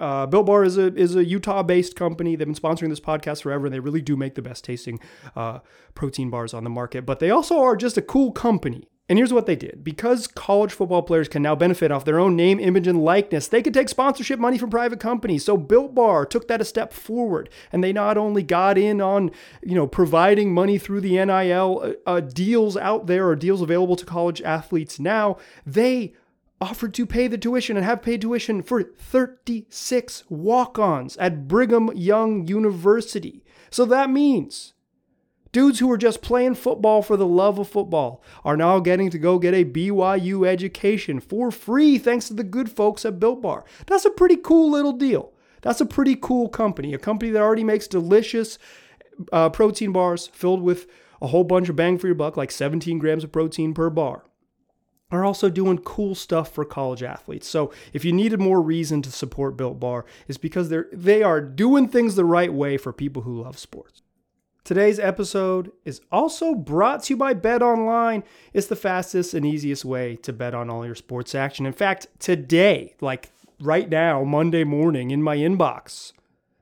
[0.00, 2.36] uh, Built Bar is a is a Utah based company.
[2.36, 4.98] They've been sponsoring this podcast forever, and they really do make the best tasting
[5.36, 5.60] uh,
[5.94, 7.06] protein bars on the market.
[7.06, 8.88] But they also are just a cool company.
[9.10, 9.82] And here's what they did.
[9.82, 13.60] Because college football players can now benefit off their own name, image, and likeness, they
[13.60, 15.44] could take sponsorship money from private companies.
[15.44, 17.50] So Built Bar took that a step forward.
[17.72, 19.32] And they not only got in on,
[19.64, 23.96] you know, providing money through the NIL uh, uh, deals out there or deals available
[23.96, 26.14] to college athletes now, they
[26.60, 31.90] offered to pay the tuition and have paid tuition for 36 walk ons at Brigham
[31.94, 33.42] Young University.
[33.70, 34.74] So that means
[35.52, 39.18] dudes who were just playing football for the love of football are now getting to
[39.18, 43.64] go get a BYU education for free thanks to the good folks at Built Bar.
[43.86, 45.32] That's a pretty cool little deal.
[45.62, 48.58] That's a pretty cool company, a company that already makes delicious
[49.32, 50.86] uh, protein bars filled with
[51.22, 54.24] a whole bunch of bang for your buck, like 17 grams of protein per bar
[55.10, 57.48] are also doing cool stuff for college athletes.
[57.48, 61.40] So if you needed more reason to support Built Bar, is because they're they are
[61.40, 64.02] doing things the right way for people who love sports.
[64.62, 68.22] Today's episode is also brought to you by Bet Online.
[68.52, 71.66] It's the fastest and easiest way to bet on all your sports action.
[71.66, 76.12] In fact, today, like right now, Monday morning in my inbox,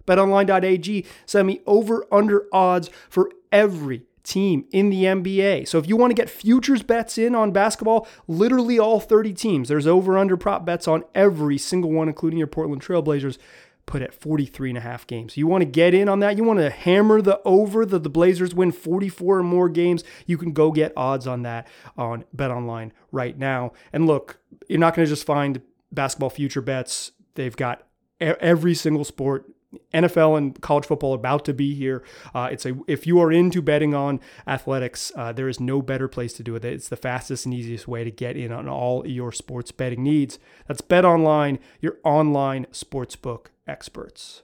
[0.07, 5.67] betonline.ag sent me over under odds for every team in the NBA.
[5.67, 9.69] So if you want to get futures bets in on basketball, literally all 30 teams,
[9.69, 13.39] there's over under prop bets on every single one, including your Portland Trailblazers.
[13.87, 15.39] Put at 43 and a half games.
[15.39, 16.37] You want to get in on that?
[16.37, 20.05] You want to hammer the over that the Blazers win 44 or more games?
[20.27, 23.73] You can go get odds on that on Bet Online right now.
[23.91, 27.13] And look, you're not going to just find basketball future bets.
[27.35, 27.83] They've got
[28.21, 29.47] every single sport
[29.93, 32.03] NFL and college football about to be here.
[32.35, 36.09] Uh, it's a if you are into betting on athletics, uh, there is no better
[36.09, 36.65] place to do it.
[36.65, 40.39] It's the fastest and easiest way to get in on all your sports betting needs.
[40.67, 44.43] That's Bet Online, your online sportsbook experts.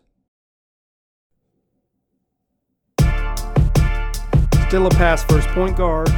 [4.68, 6.10] Still a pass first point guard.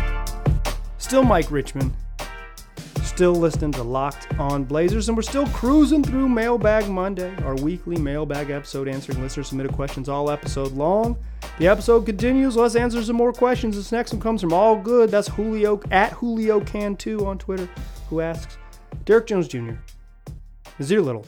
[0.98, 1.94] Still Mike Richman
[3.16, 7.96] still listening to Locked On Blazers, and we're still cruising through Mailbag Monday, our weekly
[7.96, 11.16] mailbag episode answering listener submitted questions all episode long.
[11.58, 12.56] The episode continues.
[12.56, 13.74] Let's answer some more questions.
[13.74, 15.10] This next one comes from All Good.
[15.10, 17.70] That's Julio at Julio Can 2 on Twitter,
[18.10, 18.58] who asks
[19.06, 19.76] Derrick Jones Jr.
[20.78, 21.24] Nassir Little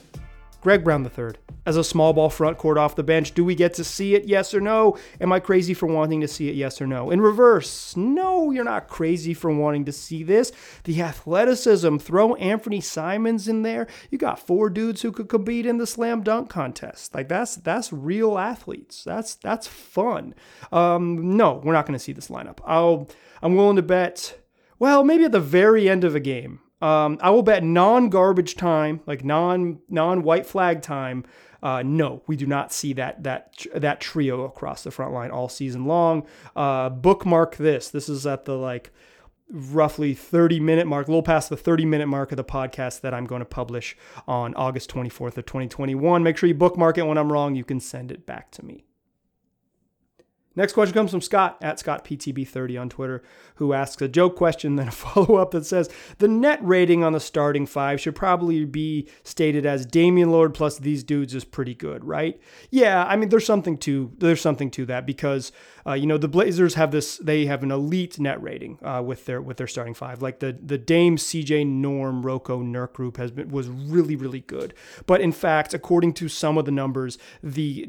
[0.61, 1.35] Greg Brown III.
[1.65, 4.25] As a small ball front court off the bench, do we get to see it?
[4.25, 4.97] Yes or no?
[5.21, 6.57] Am I crazy for wanting to see it?
[6.57, 7.11] Yes or no?
[7.11, 10.51] In reverse, no, you're not crazy for wanting to see this.
[10.85, 13.87] The athleticism, throw Anthony Simons in there.
[14.11, 17.15] You got four dudes who could compete in the slam dunk contest.
[17.15, 19.05] Like that's that's real athletes.
[19.05, 20.35] That's that's fun.
[20.73, 22.59] Um, no, we're not going to see this lineup.
[22.65, 23.09] I'll
[23.43, 24.39] I'm willing to bet.
[24.79, 26.61] Well, maybe at the very end of a game.
[26.81, 31.25] Um, I will bet non-garbage time, like non non-white flag time.
[31.61, 35.49] Uh, no, we do not see that that that trio across the front line all
[35.49, 36.27] season long.
[36.55, 37.91] Uh, bookmark this.
[37.91, 38.93] This is at the like
[39.51, 43.15] roughly 30 minute mark, a little past the 30 minute mark of the podcast that
[43.15, 46.23] I'm going to publish on August 24th of 2021.
[46.23, 47.07] Make sure you bookmark it.
[47.07, 48.85] When I'm wrong, you can send it back to me.
[50.59, 53.23] Next question comes from Scott at ScottPTB30 on Twitter,
[53.55, 57.13] who asks a joke question, then a follow up that says the net rating on
[57.13, 61.77] the starting five should probably be stated as Damian Lillard plus these dudes is pretty
[61.77, 62.41] good, right?
[62.71, 65.53] Yeah, I mean there's something to there's something to that because
[65.87, 69.27] uh, you know the Blazers have this they have an elite net rating uh, with
[69.27, 70.23] their with their starting five.
[70.23, 74.75] Like the the Dame, CJ, Norm, Rocco, Nurk group has been was really really good.
[75.07, 77.89] But in fact, according to some of the numbers, the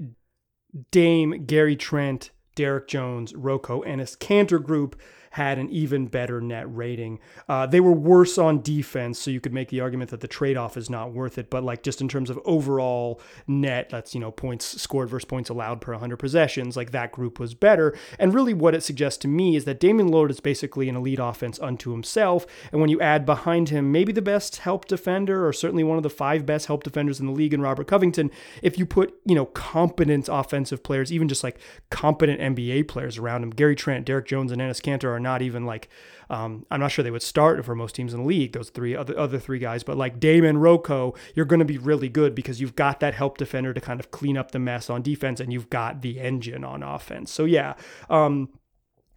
[0.91, 4.99] Dame, Gary Trent, Derrick Jones, Rocco, and Enes Kanter group
[5.31, 7.19] had an even better net rating.
[7.47, 10.57] Uh, they were worse on defense, so you could make the argument that the trade
[10.57, 11.49] off is not worth it.
[11.49, 15.49] But like just in terms of overall net, that's you know points scored versus points
[15.49, 17.95] allowed per 100 possessions, like that group was better.
[18.17, 21.19] And really, what it suggests to me is that Damian Lillard is basically an elite
[21.19, 22.45] offense unto himself.
[22.71, 26.03] And when you add behind him maybe the best help defender, or certainly one of
[26.03, 29.35] the five best help defenders in the league in Robert Covington, if you put you
[29.35, 34.25] know competent offensive players, even just like competent NBA players around him, Gary Trent, Derrick
[34.25, 35.89] Jones, and Enes Kanter are are not even like
[36.29, 38.53] um, I'm not sure they would start for most teams in the league.
[38.53, 42.10] Those three other other three guys, but like Damon Rocco, you're going to be really
[42.10, 45.01] good because you've got that help defender to kind of clean up the mess on
[45.01, 47.32] defense, and you've got the engine on offense.
[47.32, 47.73] So yeah.
[48.10, 48.49] Um,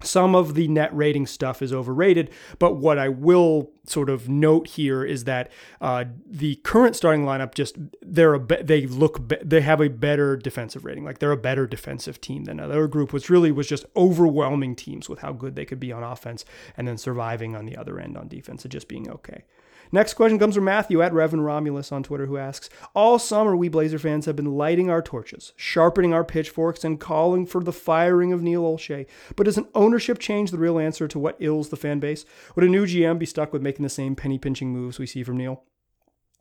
[0.03, 4.69] some of the net rating stuff is overrated, but what I will sort of note
[4.69, 9.39] here is that uh, the current starting lineup just they're a be- they look be-
[9.43, 13.13] they have a better defensive rating, like they're a better defensive team than another group,
[13.13, 16.45] which really was just overwhelming teams with how good they could be on offense
[16.77, 19.45] and then surviving on the other end on defense and just being okay.
[19.95, 23.69] Next question comes from Matthew at Revan Romulus on Twitter, who asks All summer, we
[23.69, 28.33] Blazer fans have been lighting our torches, sharpening our pitchforks, and calling for the firing
[28.33, 29.07] of Neil Olshey.
[29.37, 32.25] But does an ownership change the real answer to what ills the fan base?
[32.57, 35.23] Would a new GM be stuck with making the same penny pinching moves we see
[35.23, 35.63] from Neil?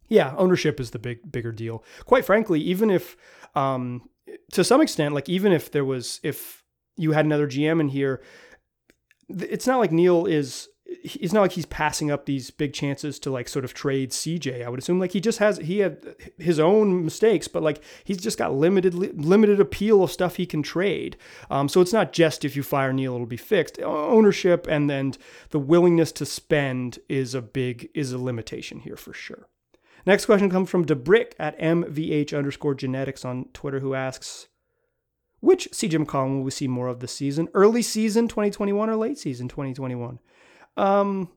[0.07, 1.83] Yeah, ownership is the big bigger deal.
[2.05, 3.17] Quite frankly, even if
[3.53, 4.09] um,
[4.53, 6.63] to some extent, like even if there was if
[6.95, 8.21] you had another GM in here,
[9.29, 10.69] it's not like Neil is
[11.03, 14.65] it's not like he's passing up these big chances to like sort of trade CJ.
[14.65, 18.21] I would assume like he just has he had his own mistakes, but like he's
[18.21, 21.17] just got limited limited appeal of stuff he can trade.
[21.49, 23.79] Um, so it's not just if you fire Neil it'll be fixed.
[23.81, 25.13] Ownership and then
[25.49, 29.47] the willingness to spend is a big is a limitation here for sure.
[30.05, 34.47] Next question comes from Debrick at mvh underscore genetics on Twitter, who asks.
[35.39, 37.49] Which CJ McCollum will we see more of this season?
[37.55, 40.19] Early season 2021 or late season 2021?
[40.77, 41.29] Um,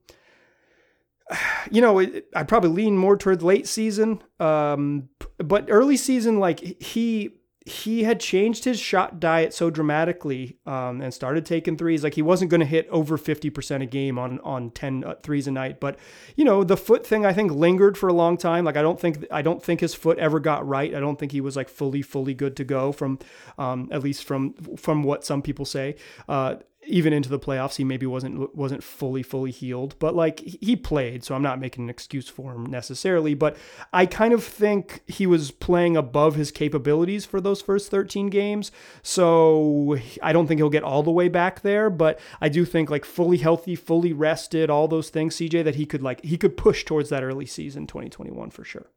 [1.71, 2.01] you know,
[2.35, 4.23] I probably lean more toward late season.
[4.41, 11.01] Um, but early season, like he he had changed his shot diet so dramatically um,
[11.01, 12.05] and started taking threes.
[12.05, 15.47] Like he wasn't going to hit over 50% a game on, on 10 uh, threes
[15.47, 15.81] a night.
[15.81, 15.99] But,
[16.37, 18.67] you know, the foot thing I think lingered for a long time.
[18.67, 20.95] Like I don't think, I don't think his foot ever got right.
[20.95, 23.19] I don't think he was like fully, fully good to go from,
[23.57, 25.97] um, at least from, from what some people say.
[26.29, 30.77] Uh, even into the playoffs, he maybe wasn't wasn't fully fully healed, but like he
[30.77, 33.35] played, so I'm not making an excuse for him necessarily.
[33.35, 33.57] But
[33.93, 38.71] I kind of think he was playing above his capabilities for those first 13 games,
[39.03, 41.91] so I don't think he'll get all the way back there.
[41.91, 45.87] But I do think like fully healthy, fully rested, all those things, CJ, that he
[45.87, 48.91] could like he could push towards that early season 2021 for sure.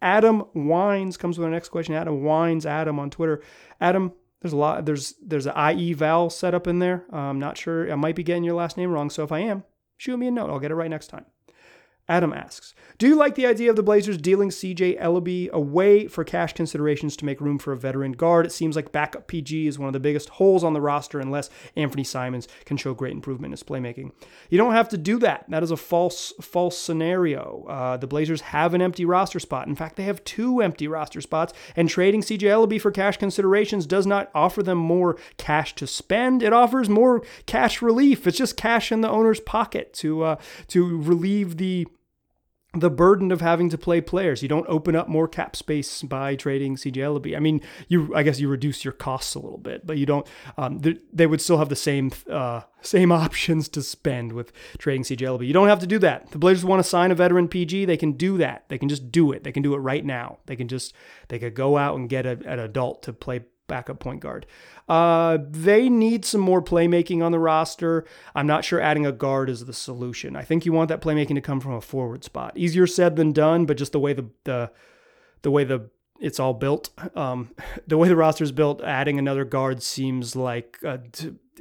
[0.00, 1.94] Adam Wines comes with our next question.
[1.94, 3.42] Adam Wines, Adam on Twitter.
[3.80, 4.84] Adam, there's a lot.
[4.84, 7.04] There's there's an IE Val set up in there.
[7.12, 7.90] I'm not sure.
[7.90, 9.10] I might be getting your last name wrong.
[9.10, 9.64] So if I am,
[9.96, 10.50] shoot me a note.
[10.50, 11.26] I'll get it right next time.
[12.08, 16.24] Adam asks, do you like the idea of the Blazers dealing CJ Elleby away for
[16.24, 18.44] cash considerations to make room for a veteran guard?
[18.44, 21.48] It seems like backup PG is one of the biggest holes on the roster unless
[21.76, 24.10] Anfernee Simons can show great improvement in his playmaking.
[24.50, 25.44] You don't have to do that.
[25.48, 27.64] That is a false false scenario.
[27.68, 29.68] Uh, the Blazers have an empty roster spot.
[29.68, 33.86] In fact, they have two empty roster spots, and trading CJ Elleby for cash considerations
[33.86, 36.42] does not offer them more cash to spend.
[36.42, 38.26] It offers more cash relief.
[38.26, 40.36] It's just cash in the owner's pocket to uh,
[40.68, 41.86] to relieve the
[42.80, 44.42] the burden of having to play players.
[44.42, 47.36] You don't open up more cap space by trading CJ Elleby.
[47.36, 50.26] I mean, you I guess you reduce your costs a little bit, but you don't.
[50.56, 55.02] Um, they, they would still have the same uh, same options to spend with trading
[55.02, 55.46] CJ Elleby.
[55.46, 56.30] You don't have to do that.
[56.30, 57.84] The Blazers want to sign a veteran PG.
[57.84, 58.64] They can do that.
[58.68, 59.44] They can just do it.
[59.44, 60.38] They can do it right now.
[60.46, 60.94] They can just
[61.28, 64.46] they could go out and get a, an adult to play backup point guard.
[64.88, 68.04] Uh, they need some more playmaking on the roster.
[68.34, 70.34] I'm not sure adding a guard is the solution.
[70.34, 72.56] I think you want that playmaking to come from a forward spot.
[72.56, 74.72] Easier said than done, but just the way the the
[75.42, 75.90] the way the
[76.20, 77.50] it's all built, um,
[77.86, 80.78] the way the roster is built, adding another guard seems like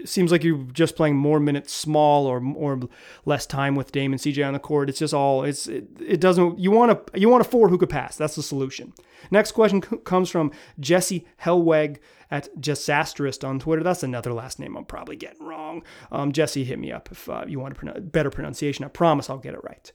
[0.06, 2.80] seems like you're just playing more minutes small or or
[3.26, 4.89] less time with Dame and CJ on the court.
[4.89, 7.78] It's just all it's it, it doesn't you want a you want a four who
[7.78, 8.16] could pass.
[8.18, 8.93] That's the solution.
[9.32, 11.98] Next question c- comes from Jesse Hellweg
[12.30, 13.84] at Disastrist on Twitter.
[13.84, 15.84] That's another last name I'm probably getting wrong.
[16.12, 18.86] Um, Jesse, hit me up if uh, you want a better pronunciation.
[18.86, 19.91] I promise I'll get it right.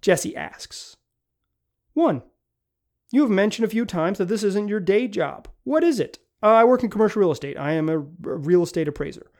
[0.00, 0.96] Jesse asks,
[1.92, 2.22] one.
[3.10, 5.48] You have mentioned a few times that this isn't your day job.
[5.64, 6.18] What is it?
[6.42, 7.58] Uh, I work in commercial real estate.
[7.58, 9.30] I am a, real estate appraiser.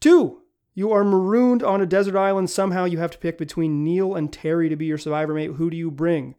[0.00, 0.42] Two,
[0.74, 2.50] you are marooned on a desert island.
[2.50, 5.52] Somehow you have to pick between Neil and Terry to be your survivor mate.
[5.52, 6.36] Who do you bring?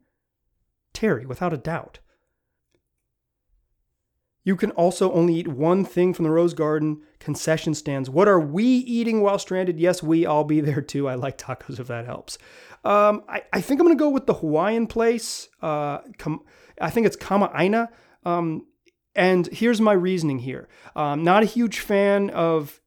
[0.93, 1.99] Terry, without a doubt.
[4.47, 8.09] You can also only eat one thing from the Rose Garden concession stands.
[8.09, 9.77] What are we eating while stranded?
[9.77, 10.25] Yes, we.
[10.25, 11.09] I'll be there too.
[11.09, 12.37] I like tacos if that helps.
[12.85, 15.49] Um, I, I, think I'm going to go with the Hawaiian place.
[15.61, 16.45] Uh, com-
[16.79, 17.89] I think it's Kama'aina.
[18.23, 18.65] Um,
[19.17, 20.69] and here's my reasoning here.
[20.95, 22.79] Um, not a huge fan of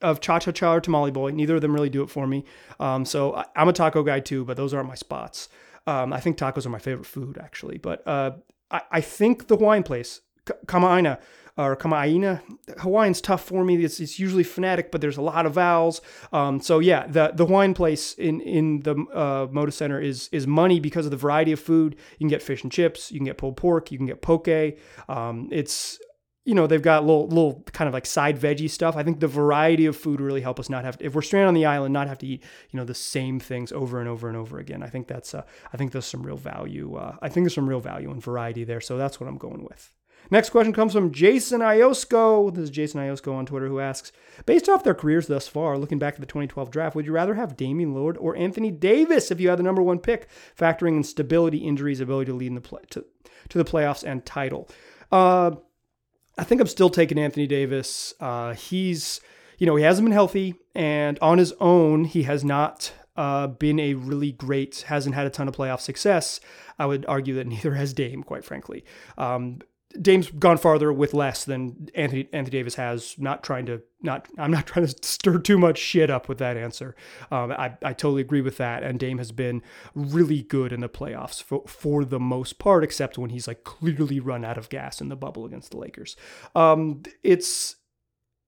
[0.00, 1.30] of Cha Cha Cha or Tamale Boy.
[1.32, 2.44] Neither of them really do it for me.
[2.78, 5.48] Um, so I, am a taco guy too, but those aren't my spots.
[5.86, 7.78] Um, I think tacos are my favorite food actually.
[7.78, 8.32] But uh,
[8.70, 10.20] I, I think the Hawaiian place
[10.66, 11.18] Kama'aina
[11.56, 12.42] or Kama'aina.
[12.78, 13.82] Hawaiian's tough for me.
[13.84, 16.00] It's, it's usually phonetic, but there's a lot of vowels.
[16.32, 20.46] Um, so yeah, the the Hawaiian place in in the uh, Moda Center is is
[20.46, 21.94] money because of the variety of food.
[22.12, 23.12] You can get fish and chips.
[23.12, 23.92] You can get pulled pork.
[23.92, 24.48] You can get poke.
[25.08, 25.98] Um, it's
[26.44, 28.96] you know they've got little little kind of like side veggie stuff.
[28.96, 31.48] I think the variety of food really help us not have to, if we're stranded
[31.48, 34.28] on the island, not have to eat you know the same things over and over
[34.28, 34.82] and over again.
[34.82, 35.42] I think that's uh,
[35.72, 36.96] I think there's some real value.
[36.96, 38.80] Uh, I think there's some real value in variety there.
[38.80, 39.92] So that's what I'm going with.
[40.30, 42.52] Next question comes from Jason Iosco.
[42.54, 44.12] This is Jason Iosco on Twitter who asks,
[44.46, 47.34] based off their careers thus far, looking back at the 2012 draft, would you rather
[47.34, 51.04] have Damian Lillard or Anthony Davis if you had the number one pick, factoring in
[51.04, 53.04] stability, injuries, ability to lead in the play, to,
[53.50, 54.68] to the playoffs and title?
[55.12, 55.52] Uh,
[56.38, 58.14] I think I'm still taking Anthony Davis.
[58.18, 59.20] Uh, he's,
[59.58, 63.78] you know, he hasn't been healthy, and on his own, he has not uh, been
[63.78, 66.40] a really great, hasn't had a ton of playoff success.
[66.78, 68.84] I would argue that neither has Dame, quite frankly.
[69.16, 69.60] Um,
[70.00, 73.14] Dame's gone farther with less than Anthony Anthony Davis has.
[73.18, 76.56] Not trying to not I'm not trying to stir too much shit up with that
[76.56, 76.96] answer.
[77.30, 78.82] Um, I I totally agree with that.
[78.82, 79.62] And Dame has been
[79.94, 84.20] really good in the playoffs for for the most part, except when he's like clearly
[84.20, 86.16] run out of gas in the bubble against the Lakers.
[86.54, 87.76] Um, it's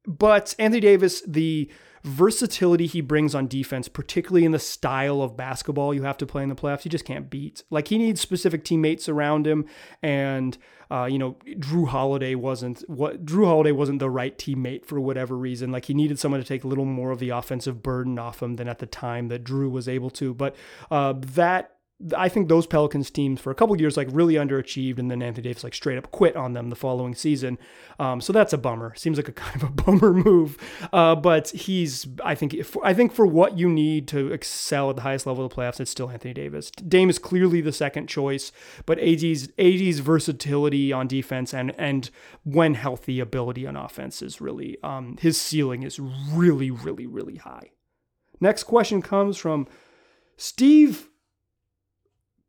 [0.07, 1.71] but Anthony Davis the
[2.07, 6.43] versatility he brings on defense, particularly in the style of basketball you have to play
[6.43, 7.65] in the playoffs, you just can't beat.
[7.71, 9.67] Like he needs specific teammates around him,
[10.03, 10.57] and
[10.91, 15.37] uh, you know, Jrue Holiday wasn't what Jrue Holiday wasn't the right teammate for whatever
[15.37, 15.73] reason.
[15.73, 18.57] Like he needed someone to take a little more of the offensive burden off him
[18.57, 20.33] than at the time that Jrue was able to.
[20.33, 20.55] But
[20.91, 21.76] uh, that
[22.15, 25.49] I think those Pelicans teams for a couple years like really underachieved, and then Anthony
[25.49, 27.59] Davis like straight up quit on them the following season.
[27.99, 28.95] Um, so that's a bummer.
[28.97, 30.59] Seems like a kind of a bummer move.
[30.93, 34.97] Uh, but he's I think if, I think for what you need to excel at
[34.97, 36.71] the highest level of the playoffs, it's still Anthony Davis.
[36.71, 38.53] Dame is clearly the second choice,
[38.85, 42.11] but AD's AD's versatility on defense and and
[42.45, 47.71] when healthy ability on offense is really um, his ceiling is really really really high.
[48.39, 49.67] Next question comes from
[50.37, 51.09] Steve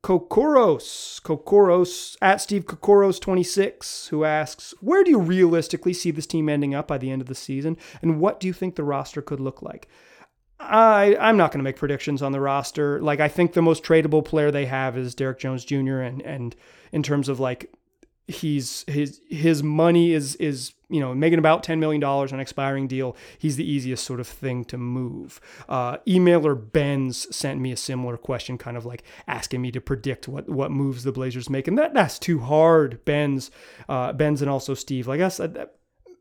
[0.04, 6.48] Kokoros, Kokoros at Steve Kokoros 26, who asks, Where do you realistically see this team
[6.48, 7.78] ending up by the end of the season?
[8.02, 9.88] And what do you think the roster could look like?
[10.60, 13.02] I, I'm not going to make predictions on the roster.
[13.02, 16.00] Like, I think the most tradable player they have is Derrick Jones Jr.
[16.00, 16.56] And, and
[16.92, 17.72] in terms of like
[18.28, 22.88] he's his his money is is you know making about $10 million on an expiring
[22.88, 23.16] deal.
[23.38, 25.40] He's the easiest sort of thing to move.
[25.68, 30.28] Uh, emailer benz sent me a similar question kind of like asking me to predict
[30.28, 31.68] what what moves the blazers make.
[31.68, 33.50] And that that's too hard benz.
[33.88, 35.08] Uh, benz and also steve.
[35.08, 35.70] Like i said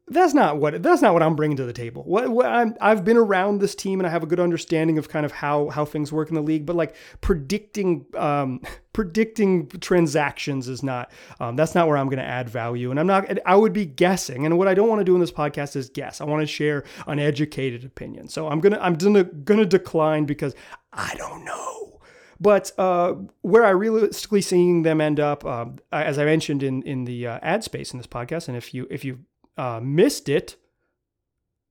[0.08, 2.04] that's not what that's not what I'm bringing to the table.
[2.04, 5.08] What, what I'm, I've been around this team and I have a good understanding of
[5.08, 6.64] kind of how how things work in the league.
[6.64, 8.60] But like predicting um,
[8.92, 12.92] predicting transactions is not um, that's not where I'm going to add value.
[12.92, 14.46] And I'm not I would be guessing.
[14.46, 16.20] And what I don't want to do in this podcast is guess.
[16.20, 18.28] I want to share an educated opinion.
[18.28, 20.54] So I'm gonna I'm gonna gonna decline because
[20.92, 22.00] I don't know.
[22.38, 27.06] But uh, where I realistically seeing them end up, uh, as I mentioned in in
[27.06, 29.20] the uh, ad space in this podcast, and if you if you
[29.56, 30.56] uh, missed it,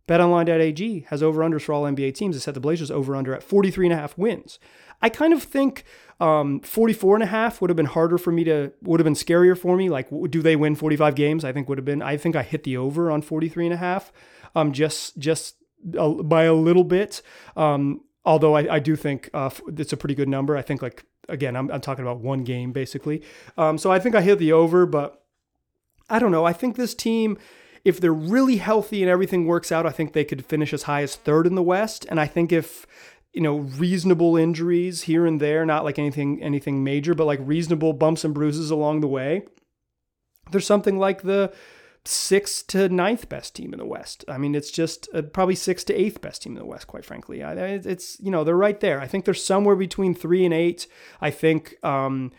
[0.08, 2.36] BetOnline.ag has over unders for all NBA teams.
[2.36, 4.60] It set the Blazers over under at 43 and a half wins.
[5.02, 5.84] I kind of think
[6.20, 9.14] um, 44 and a half would have been harder for me to, would have been
[9.14, 9.90] scarier for me.
[9.90, 11.44] Like, do they win 45 games?
[11.44, 13.78] I think would have been, I think I hit the over on 43 and a
[13.78, 14.14] half,
[14.56, 17.22] um, just, just by a little bit.
[17.58, 20.56] Um, although I, I do think uh, it's a pretty good number.
[20.56, 23.24] I think like, again, I'm, I'm talking about one game basically.
[23.58, 25.24] Um, so I think I hit the over, but
[26.10, 26.46] I don't know.
[26.46, 27.38] I think this team,
[27.86, 31.04] if they're really healthy and everything works out, I think they could finish as high
[31.04, 32.06] as third in the West.
[32.10, 32.86] And I think if
[33.32, 37.94] you know reasonable injuries here and there, not like anything anything major, but like reasonable
[37.94, 39.44] bumps and bruises along the way,
[40.52, 41.54] there's something like the
[42.08, 44.26] sixth to ninth best team in the West.
[44.28, 47.06] I mean, it's just uh, probably sixth to eighth best team in the West, quite
[47.06, 47.44] frankly.
[47.44, 49.02] I, it's, you know, they're right there.
[49.02, 50.88] I think they're somewhere between three and eight.
[51.20, 52.32] I think um,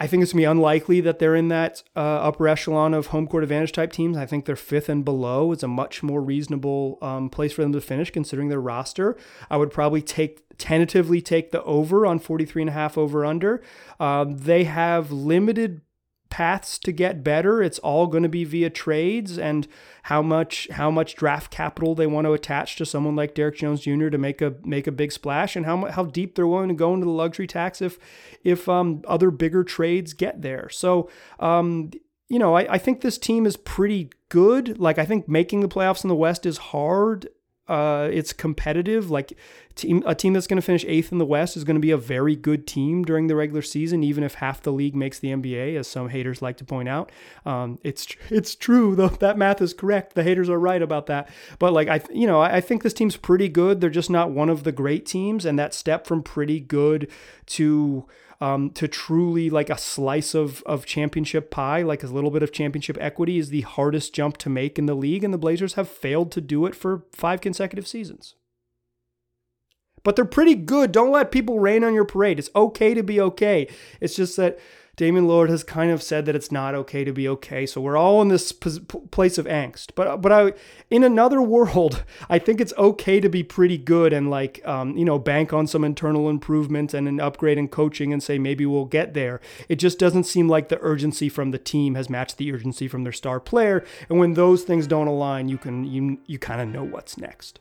[0.00, 3.08] I think it's going to be unlikely that they're in that uh, upper echelon of
[3.08, 4.16] home court advantage type teams.
[4.16, 7.72] I think they're fifth and below is a much more reasonable um, place for them
[7.74, 9.14] to finish considering their roster.
[9.50, 13.62] I would probably take tentatively take the over on 43 and a half over under.
[13.98, 15.82] Um, they have limited
[16.30, 17.62] paths to get better.
[17.62, 19.68] It's all going to be via trades and
[20.04, 23.82] how much how much draft capital they want to attach to someone like Derrick Jones
[23.82, 24.08] Jr.
[24.08, 26.94] to make a make a big splash and how how deep they're willing to go
[26.94, 27.98] into the luxury tax if
[28.42, 30.68] if um, other bigger trades get there.
[30.70, 31.10] So
[31.40, 31.90] um,
[32.28, 34.78] you know, I, I think this team is pretty good.
[34.78, 37.28] Like I think making the playoffs in the West is hard
[37.70, 39.10] uh, it's competitive.
[39.12, 39.32] Like
[39.76, 41.92] team, a team that's going to finish eighth in the West is going to be
[41.92, 45.28] a very good team during the regular season, even if half the league makes the
[45.28, 47.12] NBA, as some haters like to point out.
[47.46, 49.08] Um, it's it's true though.
[49.20, 50.14] That math is correct.
[50.14, 51.28] The haters are right about that.
[51.58, 53.80] But like I, you know, I think this team's pretty good.
[53.80, 57.08] They're just not one of the great teams, and that step from pretty good
[57.46, 58.06] to
[58.40, 62.52] um, to truly like a slice of of championship pie, like a little bit of
[62.52, 65.88] championship equity, is the hardest jump to make in the league, and the Blazers have
[65.88, 68.34] failed to do it for five consecutive seasons.
[70.02, 70.92] But they're pretty good.
[70.92, 72.38] Don't let people rain on your parade.
[72.38, 73.68] It's okay to be okay.
[74.00, 74.58] It's just that
[75.00, 77.64] Damian Lillard has kind of said that it's not okay to be okay.
[77.64, 79.92] So we're all in this place of angst.
[79.94, 80.52] But but I
[80.90, 85.06] in another world, I think it's okay to be pretty good and like um, you
[85.06, 88.84] know bank on some internal improvement and an upgrade in coaching and say maybe we'll
[88.84, 89.40] get there.
[89.70, 93.02] It just doesn't seem like the urgency from the team has matched the urgency from
[93.02, 93.82] their star player.
[94.10, 97.58] And when those things don't align, you can you you kind of know what's next.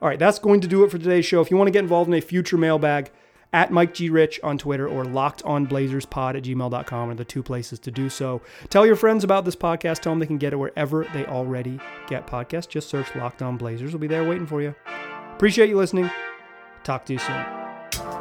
[0.00, 1.40] All right, that's going to do it for today's show.
[1.40, 3.10] If you want to get involved in a future mailbag,
[3.52, 4.10] at Mike G.
[4.10, 8.42] Rich on Twitter or lockedonblazerspod at gmail.com are the two places to do so.
[8.68, 10.00] Tell your friends about this podcast.
[10.00, 12.68] Tell them they can get it wherever they already get podcasts.
[12.68, 13.92] Just search Locked On Blazers.
[13.92, 14.74] We'll be there waiting for you.
[15.34, 16.10] Appreciate you listening.
[16.84, 18.19] Talk to you soon.